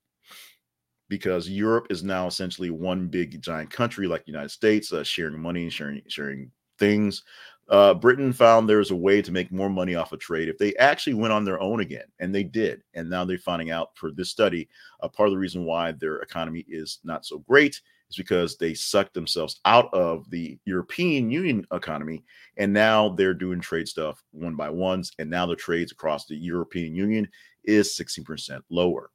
Because 1.12 1.46
Europe 1.46 1.88
is 1.90 2.02
now 2.02 2.26
essentially 2.26 2.70
one 2.70 3.06
big 3.06 3.42
giant 3.42 3.70
country 3.70 4.06
like 4.06 4.24
the 4.24 4.32
United 4.32 4.48
States, 4.48 4.94
uh, 4.94 5.04
sharing 5.04 5.38
money, 5.38 5.68
sharing 5.68 6.00
sharing 6.08 6.50
things. 6.78 7.22
Uh, 7.68 7.92
Britain 7.92 8.32
found 8.32 8.66
there's 8.66 8.92
a 8.92 8.96
way 8.96 9.20
to 9.20 9.30
make 9.30 9.52
more 9.52 9.68
money 9.68 9.94
off 9.94 10.12
of 10.12 10.20
trade 10.20 10.48
if 10.48 10.56
they 10.56 10.74
actually 10.76 11.12
went 11.12 11.34
on 11.34 11.44
their 11.44 11.60
own 11.60 11.80
again, 11.80 12.06
and 12.18 12.34
they 12.34 12.42
did. 12.42 12.82
And 12.94 13.10
now 13.10 13.26
they're 13.26 13.36
finding 13.36 13.70
out 13.70 13.90
for 13.94 14.10
this 14.10 14.30
study, 14.30 14.70
uh, 15.02 15.08
part 15.08 15.28
of 15.28 15.34
the 15.34 15.38
reason 15.38 15.66
why 15.66 15.92
their 15.92 16.20
economy 16.20 16.64
is 16.66 17.00
not 17.04 17.26
so 17.26 17.40
great 17.40 17.78
is 18.08 18.16
because 18.16 18.56
they 18.56 18.72
sucked 18.72 19.12
themselves 19.12 19.60
out 19.66 19.92
of 19.92 20.28
the 20.30 20.58
European 20.64 21.30
Union 21.30 21.66
economy 21.72 22.24
and 22.56 22.72
now 22.72 23.10
they're 23.10 23.34
doing 23.34 23.60
trade 23.60 23.86
stuff 23.86 24.22
one 24.32 24.54
by 24.54 24.70
ones. 24.70 25.12
And 25.18 25.28
now 25.30 25.46
the 25.46 25.56
trades 25.56 25.92
across 25.92 26.26
the 26.26 26.36
European 26.36 26.94
Union 26.94 27.28
is 27.64 27.96
16% 27.96 28.60
lower. 28.70 29.10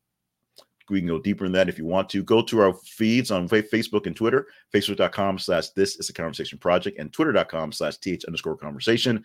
We 0.89 1.00
can 1.00 1.08
go 1.08 1.20
deeper 1.20 1.46
in 1.46 1.51
that 1.53 1.70
if 1.70 1.77
you 1.77 1.86
want 1.86 2.10
to. 2.10 2.24
Go 2.24 2.41
to 2.44 2.62
our 2.62 2.74
feeds 2.74 3.32
on 3.32 3.48
Facebook 3.50 4.06
and 4.06 4.15
Twitter, 4.15 4.48
facebook.com 4.74 5.39
slash 5.39 5.70
this 5.70 5.98
is 5.98 6.10
a 6.10 6.13
conversation 6.13 6.58
project 6.58 7.00
and 7.00 7.12
twitter.com 7.12 7.72
slash 7.72 7.98
th 7.98 8.25
underscore 8.25 8.58
conversation. 8.58 9.24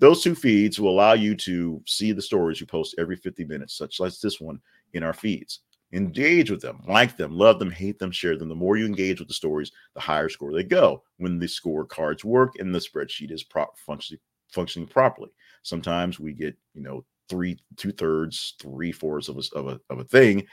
Those 0.00 0.22
two 0.22 0.34
feeds 0.34 0.78
will 0.78 0.90
allow 0.90 1.14
you 1.14 1.34
to 1.36 1.82
see 1.86 2.12
the 2.12 2.22
stories 2.22 2.60
you 2.60 2.66
post 2.66 2.94
every 2.98 3.16
50 3.16 3.44
minutes, 3.44 3.76
such 3.76 4.00
as 4.00 4.20
this 4.20 4.40
one 4.40 4.60
in 4.92 5.02
our 5.02 5.14
feeds 5.14 5.60
engage 5.92 6.50
with 6.50 6.60
them, 6.60 6.82
like 6.86 7.16
them, 7.16 7.32
love 7.32 7.58
them, 7.58 7.70
hate 7.70 7.98
them, 7.98 8.10
share 8.10 8.36
them. 8.36 8.48
The 8.48 8.54
more 8.54 8.76
you 8.76 8.86
engage 8.86 9.20
with 9.20 9.28
the 9.28 9.34
stories, 9.34 9.72
the 9.94 10.00
higher 10.00 10.28
score 10.28 10.52
they 10.52 10.62
go. 10.64 11.02
When 11.16 11.38
the 11.38 11.48
score 11.48 11.84
cards 11.84 12.24
work 12.24 12.54
and 12.58 12.74
the 12.74 12.78
spreadsheet 12.78 13.30
is 13.30 13.42
pro- 13.42 13.72
functioning 13.74 14.20
functioning 14.48 14.88
properly. 14.88 15.30
Sometimes 15.62 16.18
we 16.18 16.32
get 16.32 16.56
you 16.74 16.82
know 16.82 17.04
three 17.28 17.58
two 17.76 17.92
thirds, 17.92 18.54
three 18.60 18.92
fourths 18.92 19.28
of 19.28 19.38
a, 19.38 19.58
of 19.58 19.68
a 19.68 19.80
of 19.90 19.98
a 20.00 20.04
thing, 20.04 20.46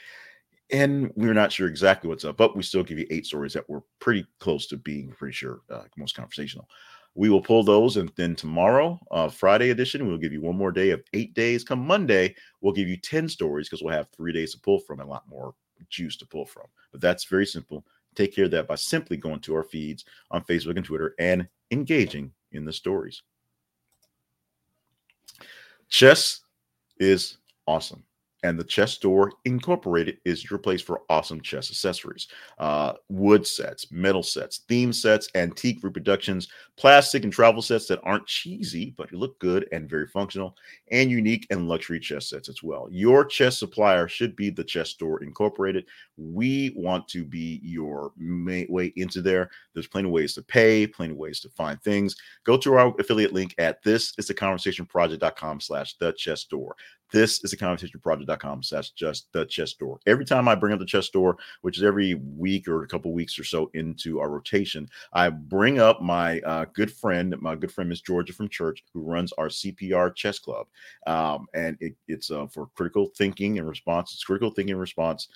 and 0.71 1.11
we're 1.15 1.33
not 1.33 1.51
sure 1.51 1.67
exactly 1.67 2.09
what's 2.09 2.25
up, 2.25 2.37
but 2.37 2.55
we 2.55 2.63
still 2.63 2.83
give 2.83 2.97
you 2.97 3.05
eight 3.09 3.25
stories 3.25 3.53
that 3.53 3.69
were 3.69 3.83
pretty 3.99 4.25
close 4.39 4.67
to 4.67 4.77
being 4.77 5.11
pretty 5.11 5.33
sure 5.33 5.61
uh, 5.69 5.83
most 5.97 6.15
conversational. 6.15 6.67
We 7.13 7.29
will 7.29 7.41
pull 7.41 7.63
those, 7.63 7.97
and 7.97 8.11
then 8.17 8.35
tomorrow, 8.35 8.99
uh, 9.11 9.29
Friday 9.29 9.69
edition, 9.69 10.05
we'll 10.05 10.17
give 10.17 10.33
you 10.33 10.41
one 10.41 10.57
more 10.57 10.71
day 10.71 10.89
of 10.89 11.03
eight 11.13 11.33
days. 11.33 11.63
Come 11.63 11.85
Monday, 11.85 12.35
we'll 12.59 12.73
give 12.73 12.89
you 12.89 12.97
10 12.97 13.29
stories 13.29 13.69
because 13.69 13.81
we'll 13.81 13.93
have 13.93 14.09
three 14.09 14.33
days 14.33 14.53
to 14.53 14.59
pull 14.59 14.79
from 14.79 14.99
and 14.99 15.07
a 15.07 15.11
lot 15.11 15.23
more 15.29 15.53
juice 15.89 16.17
to 16.17 16.25
pull 16.25 16.45
from. 16.45 16.65
But 16.91 16.99
that's 16.99 17.25
very 17.25 17.45
simple. 17.45 17.85
Take 18.15 18.35
care 18.35 18.45
of 18.45 18.51
that 18.51 18.67
by 18.67 18.75
simply 18.75 19.17
going 19.17 19.39
to 19.41 19.55
our 19.55 19.63
feeds 19.63 20.03
on 20.31 20.43
Facebook 20.43 20.77
and 20.77 20.85
Twitter 20.85 21.15
and 21.19 21.47
engaging 21.71 22.31
in 22.51 22.65
the 22.65 22.73
stories. 22.73 23.21
Chess 25.89 26.41
is 26.99 27.37
awesome 27.67 28.04
and 28.45 28.59
the 28.59 28.63
Chess 28.63 28.93
Store 28.93 29.31
Incorporated 29.45 30.19
is 30.23 30.47
your 30.49 30.59
place 30.59 30.81
for 30.81 31.01
awesome 31.09 31.41
chess 31.41 31.71
accessories. 31.71 32.27
Uh, 32.59 32.93
wood 33.09 33.45
sets, 33.47 33.91
metal 33.91 34.21
sets, 34.21 34.59
theme 34.69 34.93
sets, 34.93 35.29
antique 35.33 35.83
reproductions, 35.83 36.47
plastic 36.77 37.23
and 37.23 37.33
travel 37.33 37.63
sets 37.63 37.87
that 37.87 38.01
aren't 38.03 38.27
cheesy, 38.27 38.93
but 38.97 39.11
look 39.11 39.39
good 39.39 39.67
and 39.71 39.89
very 39.89 40.05
functional, 40.05 40.55
and 40.91 41.09
unique 41.09 41.47
and 41.49 41.67
luxury 41.67 41.99
chess 41.99 42.29
sets 42.29 42.47
as 42.47 42.61
well. 42.61 42.87
Your 42.91 43.25
chess 43.25 43.57
supplier 43.57 44.07
should 44.07 44.35
be 44.35 44.51
the 44.51 44.63
Chess 44.63 44.89
Store 44.91 45.23
Incorporated. 45.23 45.85
We 46.17 46.71
want 46.75 47.07
to 47.09 47.25
be 47.25 47.59
your 47.63 48.11
way 48.19 48.93
into 48.95 49.23
there. 49.23 49.49
There's 49.73 49.87
plenty 49.87 50.07
of 50.07 50.13
ways 50.13 50.35
to 50.35 50.43
pay, 50.43 50.85
plenty 50.85 51.13
of 51.13 51.17
ways 51.17 51.39
to 51.39 51.49
find 51.49 51.81
things. 51.81 52.15
Go 52.43 52.57
to 52.57 52.75
our 52.75 52.93
affiliate 52.99 53.33
link 53.33 53.55
at 53.57 53.81
this 53.81 54.13
is 54.19 54.27
the 54.27 54.35
conversation 54.35 54.85
project.com 54.85 55.61
slash 55.61 55.95
the 55.97 56.13
chess 56.13 56.41
store. 56.41 56.75
This 57.11 57.43
is 57.43 57.53
a 57.53 57.57
conversationproject.com 57.57 58.63
slash 58.63 58.91
just 58.91 59.31
the 59.31 59.45
chess 59.45 59.71
store. 59.71 59.99
Every 60.07 60.25
time 60.25 60.47
I 60.47 60.55
bring 60.55 60.73
up 60.73 60.79
the 60.79 60.85
chess 60.85 61.05
store, 61.05 61.37
which 61.61 61.77
is 61.77 61.83
every 61.83 62.15
week 62.15 62.67
or 62.67 62.83
a 62.83 62.87
couple 62.87 63.13
weeks 63.13 63.37
or 63.37 63.43
so 63.43 63.69
into 63.73 64.19
our 64.19 64.29
rotation, 64.29 64.89
I 65.13 65.29
bring 65.29 65.79
up 65.79 66.01
my 66.01 66.39
uh, 66.41 66.65
good 66.73 66.91
friend, 66.91 67.35
my 67.39 67.55
good 67.55 67.71
friend 67.71 67.89
Miss 67.89 68.01
Georgia 68.01 68.33
from 68.33 68.49
church, 68.49 68.83
who 68.93 69.01
runs 69.01 69.31
our 69.33 69.47
CPR 69.47 70.15
chess 70.15 70.39
club. 70.39 70.67
Um, 71.07 71.47
and 71.53 71.77
it, 71.79 71.95
it's 72.07 72.31
uh, 72.31 72.47
for 72.47 72.67
critical 72.75 73.11
thinking 73.15 73.59
and 73.59 73.69
response. 73.69 74.13
It's 74.13 74.23
critical 74.23 74.49
thinking 74.49 74.73
and 74.73 74.81
response. 74.81 75.27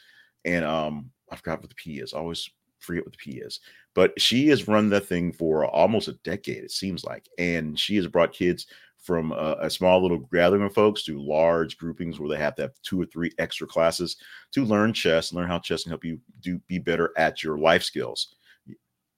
And 0.46 0.66
um, 0.66 1.12
I 1.32 1.36
forgot 1.36 1.62
what 1.62 1.70
the 1.70 1.76
P 1.76 2.00
is. 2.00 2.14
I 2.14 2.18
always 2.18 2.50
forget 2.80 3.06
what 3.06 3.12
the 3.12 3.18
P 3.18 3.40
is. 3.40 3.60
But 3.94 4.20
she 4.20 4.48
has 4.48 4.68
run 4.68 4.90
that 4.90 5.06
thing 5.06 5.32
for 5.32 5.66
almost 5.66 6.08
a 6.08 6.14
decade, 6.24 6.64
it 6.64 6.72
seems 6.72 7.04
like. 7.04 7.28
And 7.38 7.78
she 7.80 7.96
has 7.98 8.08
brought 8.08 8.34
kids 8.34 8.68
from 9.01 9.32
a, 9.32 9.56
a, 9.62 9.70
small 9.70 10.01
little 10.01 10.20
gathering 10.32 10.63
of 10.63 10.74
folks 10.74 11.03
to 11.03 11.22
large 11.22 11.77
groupings 11.77 12.20
where 12.20 12.29
they 12.29 12.38
have 12.38 12.56
to 12.56 12.63
have 12.63 12.74
two 12.84 13.01
or 13.01 13.06
three 13.06 13.32
extra 13.39 13.65
classes 13.65 14.18
to 14.51 14.65
learn 14.65 14.94
chess, 14.94 15.32
and 15.32 15.39
learn 15.39 15.48
how 15.48 15.58
chess 15.60 15.84
can 15.84 15.91
help 15.91 16.03
you 16.03 16.20
do 16.41 16.60
be 16.68 16.79
better 16.79 17.12
at 17.18 17.41
your 17.41 17.58
life 17.58 17.84
skills. 17.84 18.36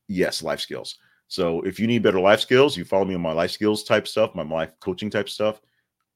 Yes, 0.07 0.43
life 0.43 0.59
skills. 0.59 0.97
So 1.27 1.61
if 1.61 1.79
you 1.79 1.87
need 1.87 2.03
better 2.03 2.19
life 2.19 2.41
skills, 2.41 2.77
you 2.77 2.85
follow 2.85 3.05
me 3.05 3.15
on 3.15 3.21
my 3.21 3.31
life 3.31 3.51
skills 3.51 3.83
type 3.83 4.07
stuff, 4.07 4.35
my 4.35 4.43
life 4.43 4.73
coaching 4.81 5.09
type 5.09 5.29
stuff, 5.29 5.61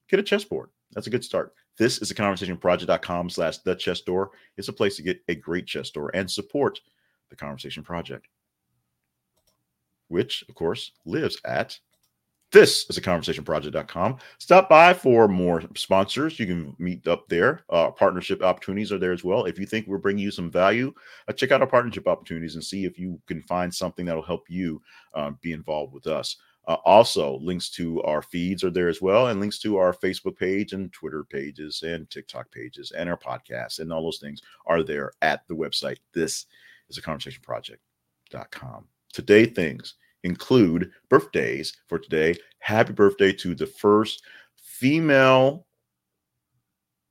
get 0.10 0.20
a 0.20 0.24
chessboard. 0.24 0.70
That's 0.94 1.08
a 1.08 1.12
good 1.12 1.24
start. 1.24 1.54
This 1.78 2.02
is 2.02 2.12
a 2.12 2.16
conversation 2.16 2.58
project.com 2.58 3.30
slash 3.30 3.58
the 3.60 3.76
chess 3.76 4.00
store. 4.00 4.32
It's 4.58 4.68
a 4.68 4.74
place 4.74 4.96
to 4.98 5.04
get 5.04 5.20
a 5.28 5.36
great 5.36 5.66
chess 5.66 5.88
store 5.88 6.12
and 6.14 6.30
support 6.30 6.80
the 7.30 7.36
conversation 7.36 7.84
project, 7.84 8.28
which 10.08 10.44
of 10.48 10.56
course 10.56 10.92
lives 11.06 11.38
at 11.46 11.78
this 12.52 12.86
is 12.90 12.98
a 12.98 13.02
conversationproject.com. 13.02 14.18
Stop 14.38 14.70
by 14.70 14.94
for 14.94 15.28
more 15.28 15.64
sponsors. 15.76 16.40
You 16.40 16.46
can 16.46 16.76
meet 16.80 17.08
up 17.08 17.28
there. 17.28 17.64
Uh, 17.70 17.92
partnership 17.92 18.42
opportunities 18.42 18.92
are 18.92 18.98
there 18.98 19.12
as 19.12 19.24
well. 19.24 19.46
If 19.46 19.60
you 19.60 19.66
think 19.66 19.88
we're 19.88 19.98
bringing 19.98 20.24
you 20.24 20.32
some 20.32 20.52
value, 20.52 20.94
uh, 21.28 21.34
check 21.34 21.52
out 21.52 21.62
our 21.62 21.68
partnership 21.68 22.08
opportunities 22.08 22.56
and 22.56 22.64
see 22.64 22.86
if 22.86 22.98
you 22.98 23.20
can 23.28 23.42
find 23.44 23.74
something 23.74 24.06
that'll 24.06 24.22
help 24.22 24.46
you 24.50 24.82
uh, 25.14 25.32
be 25.42 25.52
involved 25.52 25.94
with 25.94 26.08
us. 26.08 26.38
Uh, 26.68 26.78
also, 26.86 27.38
links 27.40 27.70
to 27.70 28.02
our 28.04 28.22
feeds 28.22 28.64
are 28.64 28.72
there 28.72 28.90
as 28.90 29.02
well, 29.02 29.28
and 29.28 29.40
links 29.40 29.60
to 29.60 29.78
our 29.78 29.94
Facebook 29.94 30.38
page 30.38 30.74
and 30.74 30.92
Twitter 30.94 31.24
pages 31.24 31.84
and 31.84 32.10
TikTok 32.10 32.50
pages 32.52 32.92
and 32.92 33.08
our 33.10 33.18
podcasts 33.18 33.80
and 33.80 33.94
all 33.94 34.04
those 34.04 34.20
things 34.20 34.42
are 34.66 34.82
there 34.82 35.12
at 35.22 35.48
the 35.48 35.54
website. 35.54 35.98
This 36.14 36.46
is 36.90 36.98
a 36.98 37.02
conversationproject.com. 37.02 38.88
Today, 39.14 39.46
things 39.46 39.96
include 40.26 40.92
birthdays 41.08 41.78
for 41.88 42.00
today. 42.00 42.36
Happy 42.60 42.92
birthday 42.92 43.32
to 43.32 43.56
the 43.56 43.68
first 43.68 44.24
female, 44.56 45.68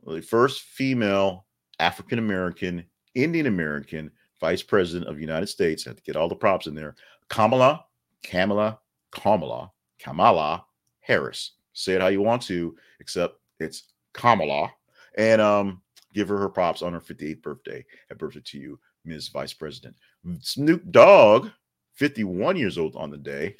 the 0.05 0.21
first 0.21 0.63
female 0.63 1.47
African 1.79 2.19
American, 2.19 2.85
Indian 3.15 3.47
American 3.47 4.11
vice 4.41 4.63
president 4.63 5.09
of 5.09 5.15
the 5.15 5.21
United 5.21 5.47
States. 5.47 5.87
I 5.87 5.91
have 5.91 5.97
to 5.97 6.03
get 6.03 6.17
all 6.17 6.29
the 6.29 6.35
props 6.35 6.67
in 6.67 6.75
there. 6.75 6.97
Kamala, 7.31 7.87
Kamala, 8.23 8.81
Kamala, 9.13 9.71
Kamala 9.99 10.67
Harris. 11.01 11.53
Say 11.73 11.95
it 11.95 12.01
how 12.01 12.09
you 12.09 12.21
want 12.21 12.43
to, 12.43 12.77
except 13.01 13.39
it's 13.61 13.95
Kamala. 14.13 14.71
And 15.17 15.41
um, 15.41 15.81
give 16.13 16.29
her 16.29 16.39
her 16.39 16.49
props 16.49 16.83
on 16.83 16.93
her 16.93 17.01
58th 17.01 17.43
birthday. 17.43 17.85
Happy 18.09 18.19
birthday 18.19 18.43
to 18.45 18.59
you, 18.59 18.79
Ms. 19.05 19.29
Vice 19.29 19.53
President. 19.53 19.95
Snoop 20.41 20.83
Dogg 20.91 21.49
51 21.95 22.57
years 22.57 22.79
old 22.79 22.97
on 22.97 23.11
the 23.11 23.19
day. 23.19 23.57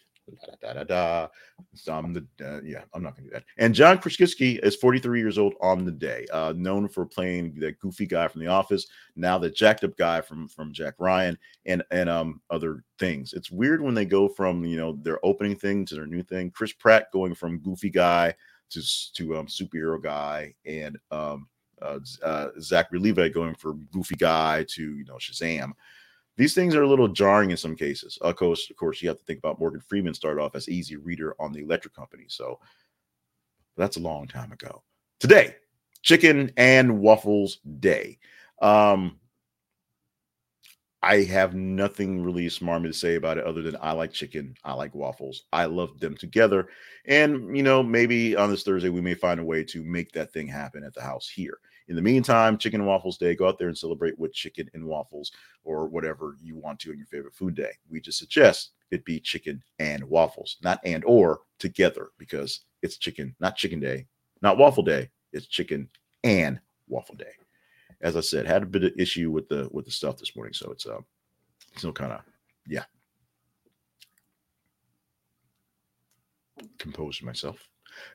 Da, 0.63 0.73
da, 0.73 0.85
da. 0.85 1.29
So 1.75 1.93
I'm 1.93 2.15
the 2.15 2.27
uh, 2.43 2.61
yeah, 2.65 2.83
I'm 2.95 3.03
not 3.03 3.15
gonna 3.15 3.29
do 3.29 3.35
that. 3.35 3.45
And 3.59 3.75
John 3.75 3.99
Krasinski 3.99 4.57
is 4.57 4.75
43 4.77 5.21
years 5.21 5.37
old 5.37 5.55
on 5.61 5.85
the 5.85 5.93
day, 5.93 6.27
uh, 6.33 6.55
known 6.57 6.89
for 6.89 7.05
playing 7.05 7.55
the 7.59 7.73
goofy 7.73 8.07
guy 8.07 8.29
from 8.29 8.41
The 8.41 8.47
Office, 8.47 8.87
now 9.17 9.37
the 9.37 9.51
jacked 9.51 9.85
up 9.85 9.97
guy 9.99 10.23
from 10.23 10.49
from 10.49 10.73
Jack 10.73 10.95
Ryan, 10.99 11.39
and 11.67 11.83
and 11.91 12.09
um 12.09 12.41
other 12.51 12.85
things. 12.99 13.35
It's 13.35 13.51
weird 13.51 13.83
when 13.83 13.95
they 13.95 14.07
go 14.07 14.29
from 14.29 14.65
you 14.65 14.79
know 14.79 14.99
their 15.03 15.25
opening 15.25 15.57
thing 15.57 15.85
to 15.87 15.95
their 15.95 16.07
new 16.07 16.23
thing. 16.23 16.51
Chris 16.51 16.73
Pratt 16.73 17.13
going 17.13 17.35
from 17.35 17.59
goofy 17.59 17.91
guy 17.91 18.35
to 18.71 18.83
to 19.15 19.37
um 19.37 19.47
superhero 19.47 20.03
guy, 20.03 20.55
and 20.65 20.99
um 21.11 21.49
uh, 21.83 21.99
uh 22.23 22.49
Zachary 22.61 22.99
Levi 22.99 23.29
going 23.29 23.55
from 23.55 23.87
goofy 23.93 24.17
guy 24.17 24.65
to 24.71 24.97
you 24.97 25.05
know 25.05 25.17
Shazam 25.17 25.73
these 26.37 26.55
things 26.55 26.75
are 26.75 26.83
a 26.83 26.89
little 26.89 27.09
jarring 27.09 27.51
in 27.51 27.57
some 27.57 27.77
cases. 27.77 28.19
Of 28.21 28.37
course, 28.37 28.69
of 28.71 28.77
course, 28.77 29.01
you 29.01 29.09
have 29.09 29.19
to 29.19 29.25
think 29.25 29.39
about 29.39 29.61
Morgan 29.61 29.81
Freeman 29.81 30.15
started 30.15 30.41
off 30.41 30.55
as 30.55 30.69
easy 30.69 30.97
reader 30.97 31.35
on 31.39 31.53
the 31.53 31.63
electric 31.63 31.95
company. 31.95 32.25
So 32.29 32.59
that's 33.77 33.97
a 33.97 34.01
long 34.01 34.27
time 34.27 34.53
ago. 34.53 34.83
Today, 35.21 35.57
chicken 36.03 36.51
and 36.57 37.01
waffles 37.01 37.59
day. 37.81 38.19
Um, 38.61 39.19
I 41.05 41.25
have 41.25 41.55
nothing 41.55 42.23
really 42.23 42.47
smarmy 42.47 42.87
to 42.87 42.95
say 42.95 43.17
about 43.17 43.37
it 43.37 43.45
other 43.45 43.61
than 43.61 43.77
I 43.83 43.93
like 43.93 44.11
chicken. 44.11 44.57
I 44.65 44.73
like 44.73 44.95
waffles. 44.95 45.43
I 45.53 45.67
love 45.67 46.01
them 46.01 46.17
together. 46.17 46.69
And, 47.05 47.55
you 47.55 47.63
know, 47.63 47.83
maybe 47.83 48.35
on 48.35 48.49
this 48.49 48.63
Thursday, 48.63 48.89
we 48.89 49.03
may 49.03 49.13
find 49.13 49.39
a 49.39 49.45
way 49.45 49.65
to 49.65 49.85
make 49.85 50.13
that 50.13 50.33
thing 50.33 50.47
happen 50.47 50.83
at 50.83 50.95
the 50.95 51.03
house 51.03 51.29
here. 51.29 51.59
In 51.89 51.97
the 51.97 52.01
meantime, 52.01 52.57
Chicken 52.57 52.81
and 52.81 52.89
Waffles 52.89 53.19
Day, 53.19 53.35
go 53.35 53.47
out 53.47 53.59
there 53.59 53.69
and 53.69 53.77
celebrate 53.77 54.19
with 54.19 54.33
chicken 54.33 54.71
and 54.73 54.87
waffles 54.87 55.33
or 55.63 55.87
whatever 55.89 56.37
you 56.41 56.57
want 56.57 56.81
to 56.81 56.93
in 56.93 56.97
your 56.97 57.07
favorite 57.07 57.35
food 57.35 57.55
day. 57.55 57.73
We 57.91 58.01
just 58.01 58.19
suggest 58.19 58.71
it 58.91 59.05
be 59.05 59.21
chicken 59.21 59.63
and 59.79 60.03
waffles, 60.05 60.57
not 60.63 60.81
and 60.85 61.05
or 61.05 61.41
together 61.59 62.13
because 62.17 62.61
it's 62.81 62.97
chicken, 62.97 63.37
not 63.41 63.57
chicken 63.57 63.79
day, 63.79 64.07
not 64.41 64.57
waffle 64.57 64.83
day. 64.83 65.11
It's 65.35 65.47
chicken 65.47 65.91
and 66.23 66.59
waffle 66.89 67.17
day. 67.17 67.44
As 68.01 68.17
I 68.17 68.21
said, 68.21 68.47
had 68.47 68.63
a 68.63 68.67
bit 68.67 68.85
of 68.85 68.93
issue 68.99 69.31
with 69.31 69.49
the 69.49 69.69
with 69.73 69.85
the 69.85 69.91
stuff 69.91 70.19
this 70.19 70.37
morning, 70.37 70.55
so 70.55 70.71
it's 70.71 70.87
uh, 70.87 71.01
still 71.77 71.93
kind 71.93 72.13
of 72.13 72.21
yeah. 72.69 72.85
Composed 76.79 77.23
myself. 77.23 77.69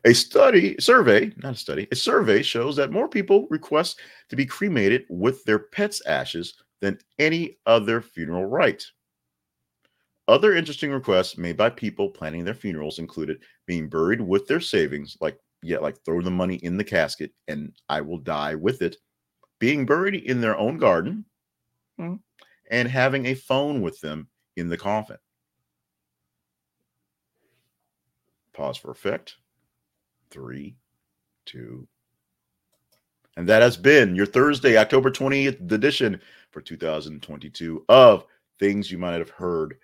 A 0.05 0.13
study, 0.13 0.75
survey, 0.79 1.31
not 1.38 1.53
a 1.53 1.57
study, 1.57 1.88
a 1.91 1.95
survey 1.95 2.41
shows 2.41 2.75
that 2.75 2.91
more 2.91 3.07
people 3.07 3.48
request 3.50 4.00
to 4.29 4.36
be 4.36 4.45
cremated 4.45 5.05
with 5.09 5.43
their 5.45 5.59
pet's 5.59 6.05
ashes 6.05 6.55
than 6.81 6.98
any 7.17 7.57
other 7.65 8.01
funeral 8.01 8.45
rite. 8.45 8.86
Other 10.27 10.55
interesting 10.55 10.91
requests 10.91 11.38
made 11.38 11.57
by 11.57 11.69
people 11.69 12.09
planning 12.09 12.43
their 12.43 12.53
funerals 12.53 13.00
included 13.00 13.41
being 13.65 13.89
buried 13.89 14.21
with 14.21 14.48
their 14.48 14.59
savings, 14.59 15.17
like 15.21 15.38
yeah, 15.63 15.79
like 15.79 15.98
throw 16.05 16.21
the 16.21 16.31
money 16.31 16.55
in 16.55 16.77
the 16.77 16.83
casket 16.83 17.31
and 17.48 17.74
I 17.89 18.01
will 18.01 18.19
die 18.19 18.55
with 18.55 18.81
it, 18.81 18.95
being 19.60 19.86
buried 19.86 20.16
in 20.16 20.42
their 20.42 20.58
own 20.58 20.78
garden, 20.78 21.25
hmm, 21.98 22.16
and 22.72 22.88
having 22.88 23.28
a 23.28 23.36
phone 23.36 23.82
with 23.82 24.00
them 24.01 24.28
in 24.56 24.70
the 24.70 24.78
coffin. 24.78 25.18
Pause 28.54 28.78
for 28.78 28.92
effect 28.92 29.36
three, 30.32 30.75
two. 31.46 31.88
And 33.38 33.48
that 33.48 33.62
has 33.62 33.78
been 33.78 34.16
your 34.16 34.25
Thursday, 34.25 34.78
October 34.78 35.10
20th 35.10 35.72
edition 35.72 36.20
for 36.51 36.62
2022 36.62 37.86
of 37.88 38.25
Things 38.60 38.92
You 38.92 38.98
Might 38.98 39.20
Have 39.20 39.30
Heard. 39.30 39.78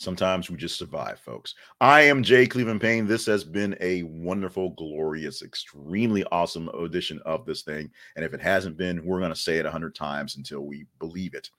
Sometimes 0.00 0.48
we 0.48 0.56
just 0.56 0.78
survive, 0.78 1.20
folks. 1.20 1.54
I 1.82 2.00
am 2.00 2.22
Jay 2.22 2.46
Cleveland 2.46 2.80
Payne. 2.80 3.06
This 3.06 3.26
has 3.26 3.44
been 3.44 3.76
a 3.82 4.02
wonderful, 4.04 4.70
glorious, 4.70 5.42
extremely 5.42 6.24
awesome 6.32 6.70
edition 6.70 7.20
of 7.26 7.44
this 7.44 7.60
thing. 7.60 7.90
And 8.16 8.24
if 8.24 8.32
it 8.32 8.40
hasn't 8.40 8.78
been, 8.78 9.04
we're 9.04 9.18
going 9.18 9.30
to 9.30 9.38
say 9.38 9.58
it 9.58 9.66
a 9.66 9.70
hundred 9.70 9.94
times 9.94 10.36
until 10.36 10.62
we 10.62 10.86
believe 10.98 11.34
it 11.34 11.50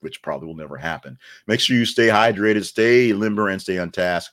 which 0.00 0.20
probably 0.20 0.46
will 0.46 0.54
never 0.54 0.76
happen. 0.76 1.18
Make 1.46 1.60
sure 1.60 1.78
you 1.78 1.86
stay 1.86 2.08
hydrated, 2.08 2.64
stay 2.64 3.14
limber, 3.14 3.48
and 3.48 3.60
stay 3.60 3.78
on 3.78 3.90
task 3.90 4.32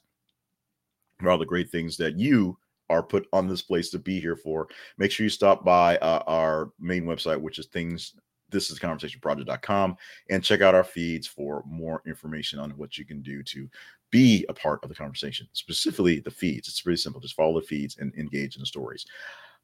for 1.22 1.30
all 1.30 1.38
the 1.38 1.46
great 1.46 1.70
things 1.70 1.96
that 1.96 2.20
you 2.20 2.58
are 2.90 3.02
put 3.02 3.26
on 3.32 3.48
this 3.48 3.62
place 3.62 3.90
to 3.92 4.00
be 4.00 4.20
here 4.20 4.36
for. 4.36 4.68
Make 4.98 5.12
sure 5.12 5.24
you 5.24 5.30
stop 5.30 5.64
by 5.64 5.96
uh, 6.00 6.24
our 6.28 6.72
main 6.78 7.06
website, 7.06 7.40
which 7.40 7.58
is 7.58 7.68
things 7.68 8.16
this 8.52 8.70
is 8.70 8.80
conversationproject.com 8.80 9.98
and 10.30 10.44
check 10.44 10.62
out 10.62 10.76
our 10.76 10.84
feeds 10.84 11.26
for 11.28 11.64
more 11.66 12.02
information 12.06 12.60
on 12.60 12.72
what 12.72 12.98
you 12.98 13.06
can 13.06 13.22
do 13.22 13.42
to 13.44 13.70
be 14.12 14.46
a 14.50 14.54
part 14.54 14.84
of 14.84 14.90
the 14.90 14.96
conversation, 14.96 15.48
specifically 15.54 16.20
the 16.20 16.30
feeds. 16.30 16.68
It's 16.68 16.82
pretty 16.82 16.98
simple. 16.98 17.22
Just 17.22 17.36
follow 17.36 17.60
the 17.60 17.66
feeds 17.66 17.98
and 17.98 18.14
engage 18.16 18.56
in 18.56 18.62
the 18.62 18.66
stories. 18.66 19.06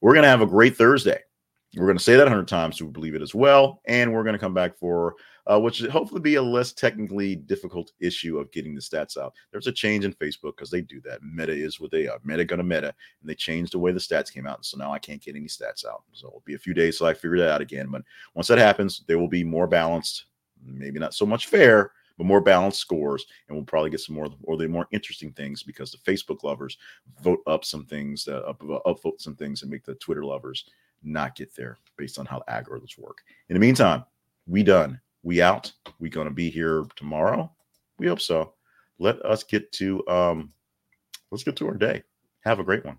We're 0.01 0.13
going 0.13 0.23
to 0.23 0.29
have 0.29 0.41
a 0.41 0.47
great 0.47 0.75
Thursday. 0.75 1.19
We're 1.75 1.85
going 1.85 1.97
to 1.97 2.03
say 2.03 2.15
that 2.15 2.23
100 2.23 2.47
times 2.47 2.77
to 2.77 2.89
believe 2.89 3.15
it 3.15 3.21
as 3.21 3.35
well. 3.35 3.81
And 3.85 4.13
we're 4.13 4.23
going 4.23 4.33
to 4.33 4.39
come 4.39 4.53
back 4.53 4.77
for 4.77 5.15
uh, 5.47 5.59
which 5.59 5.75
should 5.75 5.89
hopefully 5.89 6.19
be 6.19 6.35
a 6.35 6.41
less 6.41 6.73
technically 6.73 7.35
difficult 7.35 7.93
issue 7.99 8.37
of 8.37 8.51
getting 8.51 8.75
the 8.75 8.81
stats 8.81 9.17
out. 9.17 9.33
There's 9.51 9.67
a 9.67 9.71
change 9.71 10.03
in 10.03 10.13
Facebook 10.13 10.57
because 10.57 10.69
they 10.69 10.81
do 10.81 10.99
that. 11.01 11.23
Meta 11.23 11.53
is 11.53 11.79
what 11.79 11.89
they 11.89 12.07
are. 12.07 12.19
Meta 12.23 12.43
gonna 12.43 12.63
meta, 12.63 12.87
and 13.21 13.29
they 13.29 13.35
changed 13.35 13.71
the 13.71 13.79
way 13.79 13.91
the 13.91 13.99
stats 13.99 14.31
came 14.31 14.45
out. 14.45 14.65
So 14.65 14.77
now 14.77 14.91
I 14.91 14.99
can't 14.99 15.21
get 15.21 15.35
any 15.35 15.47
stats 15.47 15.85
out. 15.85 16.03
So 16.11 16.27
it'll 16.27 16.43
be 16.45 16.55
a 16.55 16.59
few 16.59 16.73
days 16.73 16.97
till 16.97 17.07
I 17.07 17.13
figure 17.13 17.37
that 17.39 17.51
out 17.51 17.61
again. 17.61 17.87
But 17.89 18.03
once 18.35 18.47
that 18.47 18.57
happens, 18.57 19.03
there 19.07 19.17
will 19.17 19.29
be 19.29 19.43
more 19.43 19.67
balanced, 19.67 20.25
maybe 20.65 20.99
not 20.99 21.13
so 21.13 21.25
much 21.25 21.47
fair, 21.47 21.91
but 22.17 22.27
more 22.27 22.41
balanced 22.41 22.79
scores, 22.79 23.25
and 23.47 23.55
we'll 23.55 23.65
probably 23.65 23.89
get 23.89 24.01
some 24.01 24.15
more 24.15 24.27
or 24.43 24.57
the 24.57 24.67
more 24.67 24.87
interesting 24.91 25.31
things 25.31 25.63
because 25.63 25.91
the 25.91 25.97
Facebook 25.99 26.43
lovers 26.43 26.77
vote 27.21 27.39
up 27.47 27.63
some 27.63 27.85
things, 27.85 28.25
that 28.25 28.43
up, 28.43 28.59
upvote 28.59 29.21
some 29.21 29.35
things, 29.35 29.61
and 29.61 29.71
make 29.71 29.85
the 29.85 29.95
Twitter 29.95 30.25
lovers 30.25 30.65
not 31.03 31.35
get 31.35 31.55
there 31.55 31.77
based 31.97 32.19
on 32.19 32.25
how 32.25 32.43
algorithms 32.49 32.97
work. 32.97 33.19
In 33.49 33.53
the 33.53 33.59
meantime, 33.59 34.03
we 34.45 34.63
done. 34.63 34.99
We 35.23 35.41
out. 35.41 35.71
We 35.99 36.09
gonna 36.09 36.31
be 36.31 36.49
here 36.49 36.85
tomorrow. 36.95 37.51
We 37.99 38.07
hope 38.07 38.21
so. 38.21 38.53
Let 38.99 39.23
us 39.25 39.43
get 39.43 39.71
to 39.73 40.07
um 40.07 40.53
let's 41.31 41.43
get 41.43 41.55
to 41.57 41.67
our 41.67 41.75
day. 41.75 42.03
Have 42.41 42.59
a 42.59 42.63
great 42.63 42.85
one. 42.85 42.97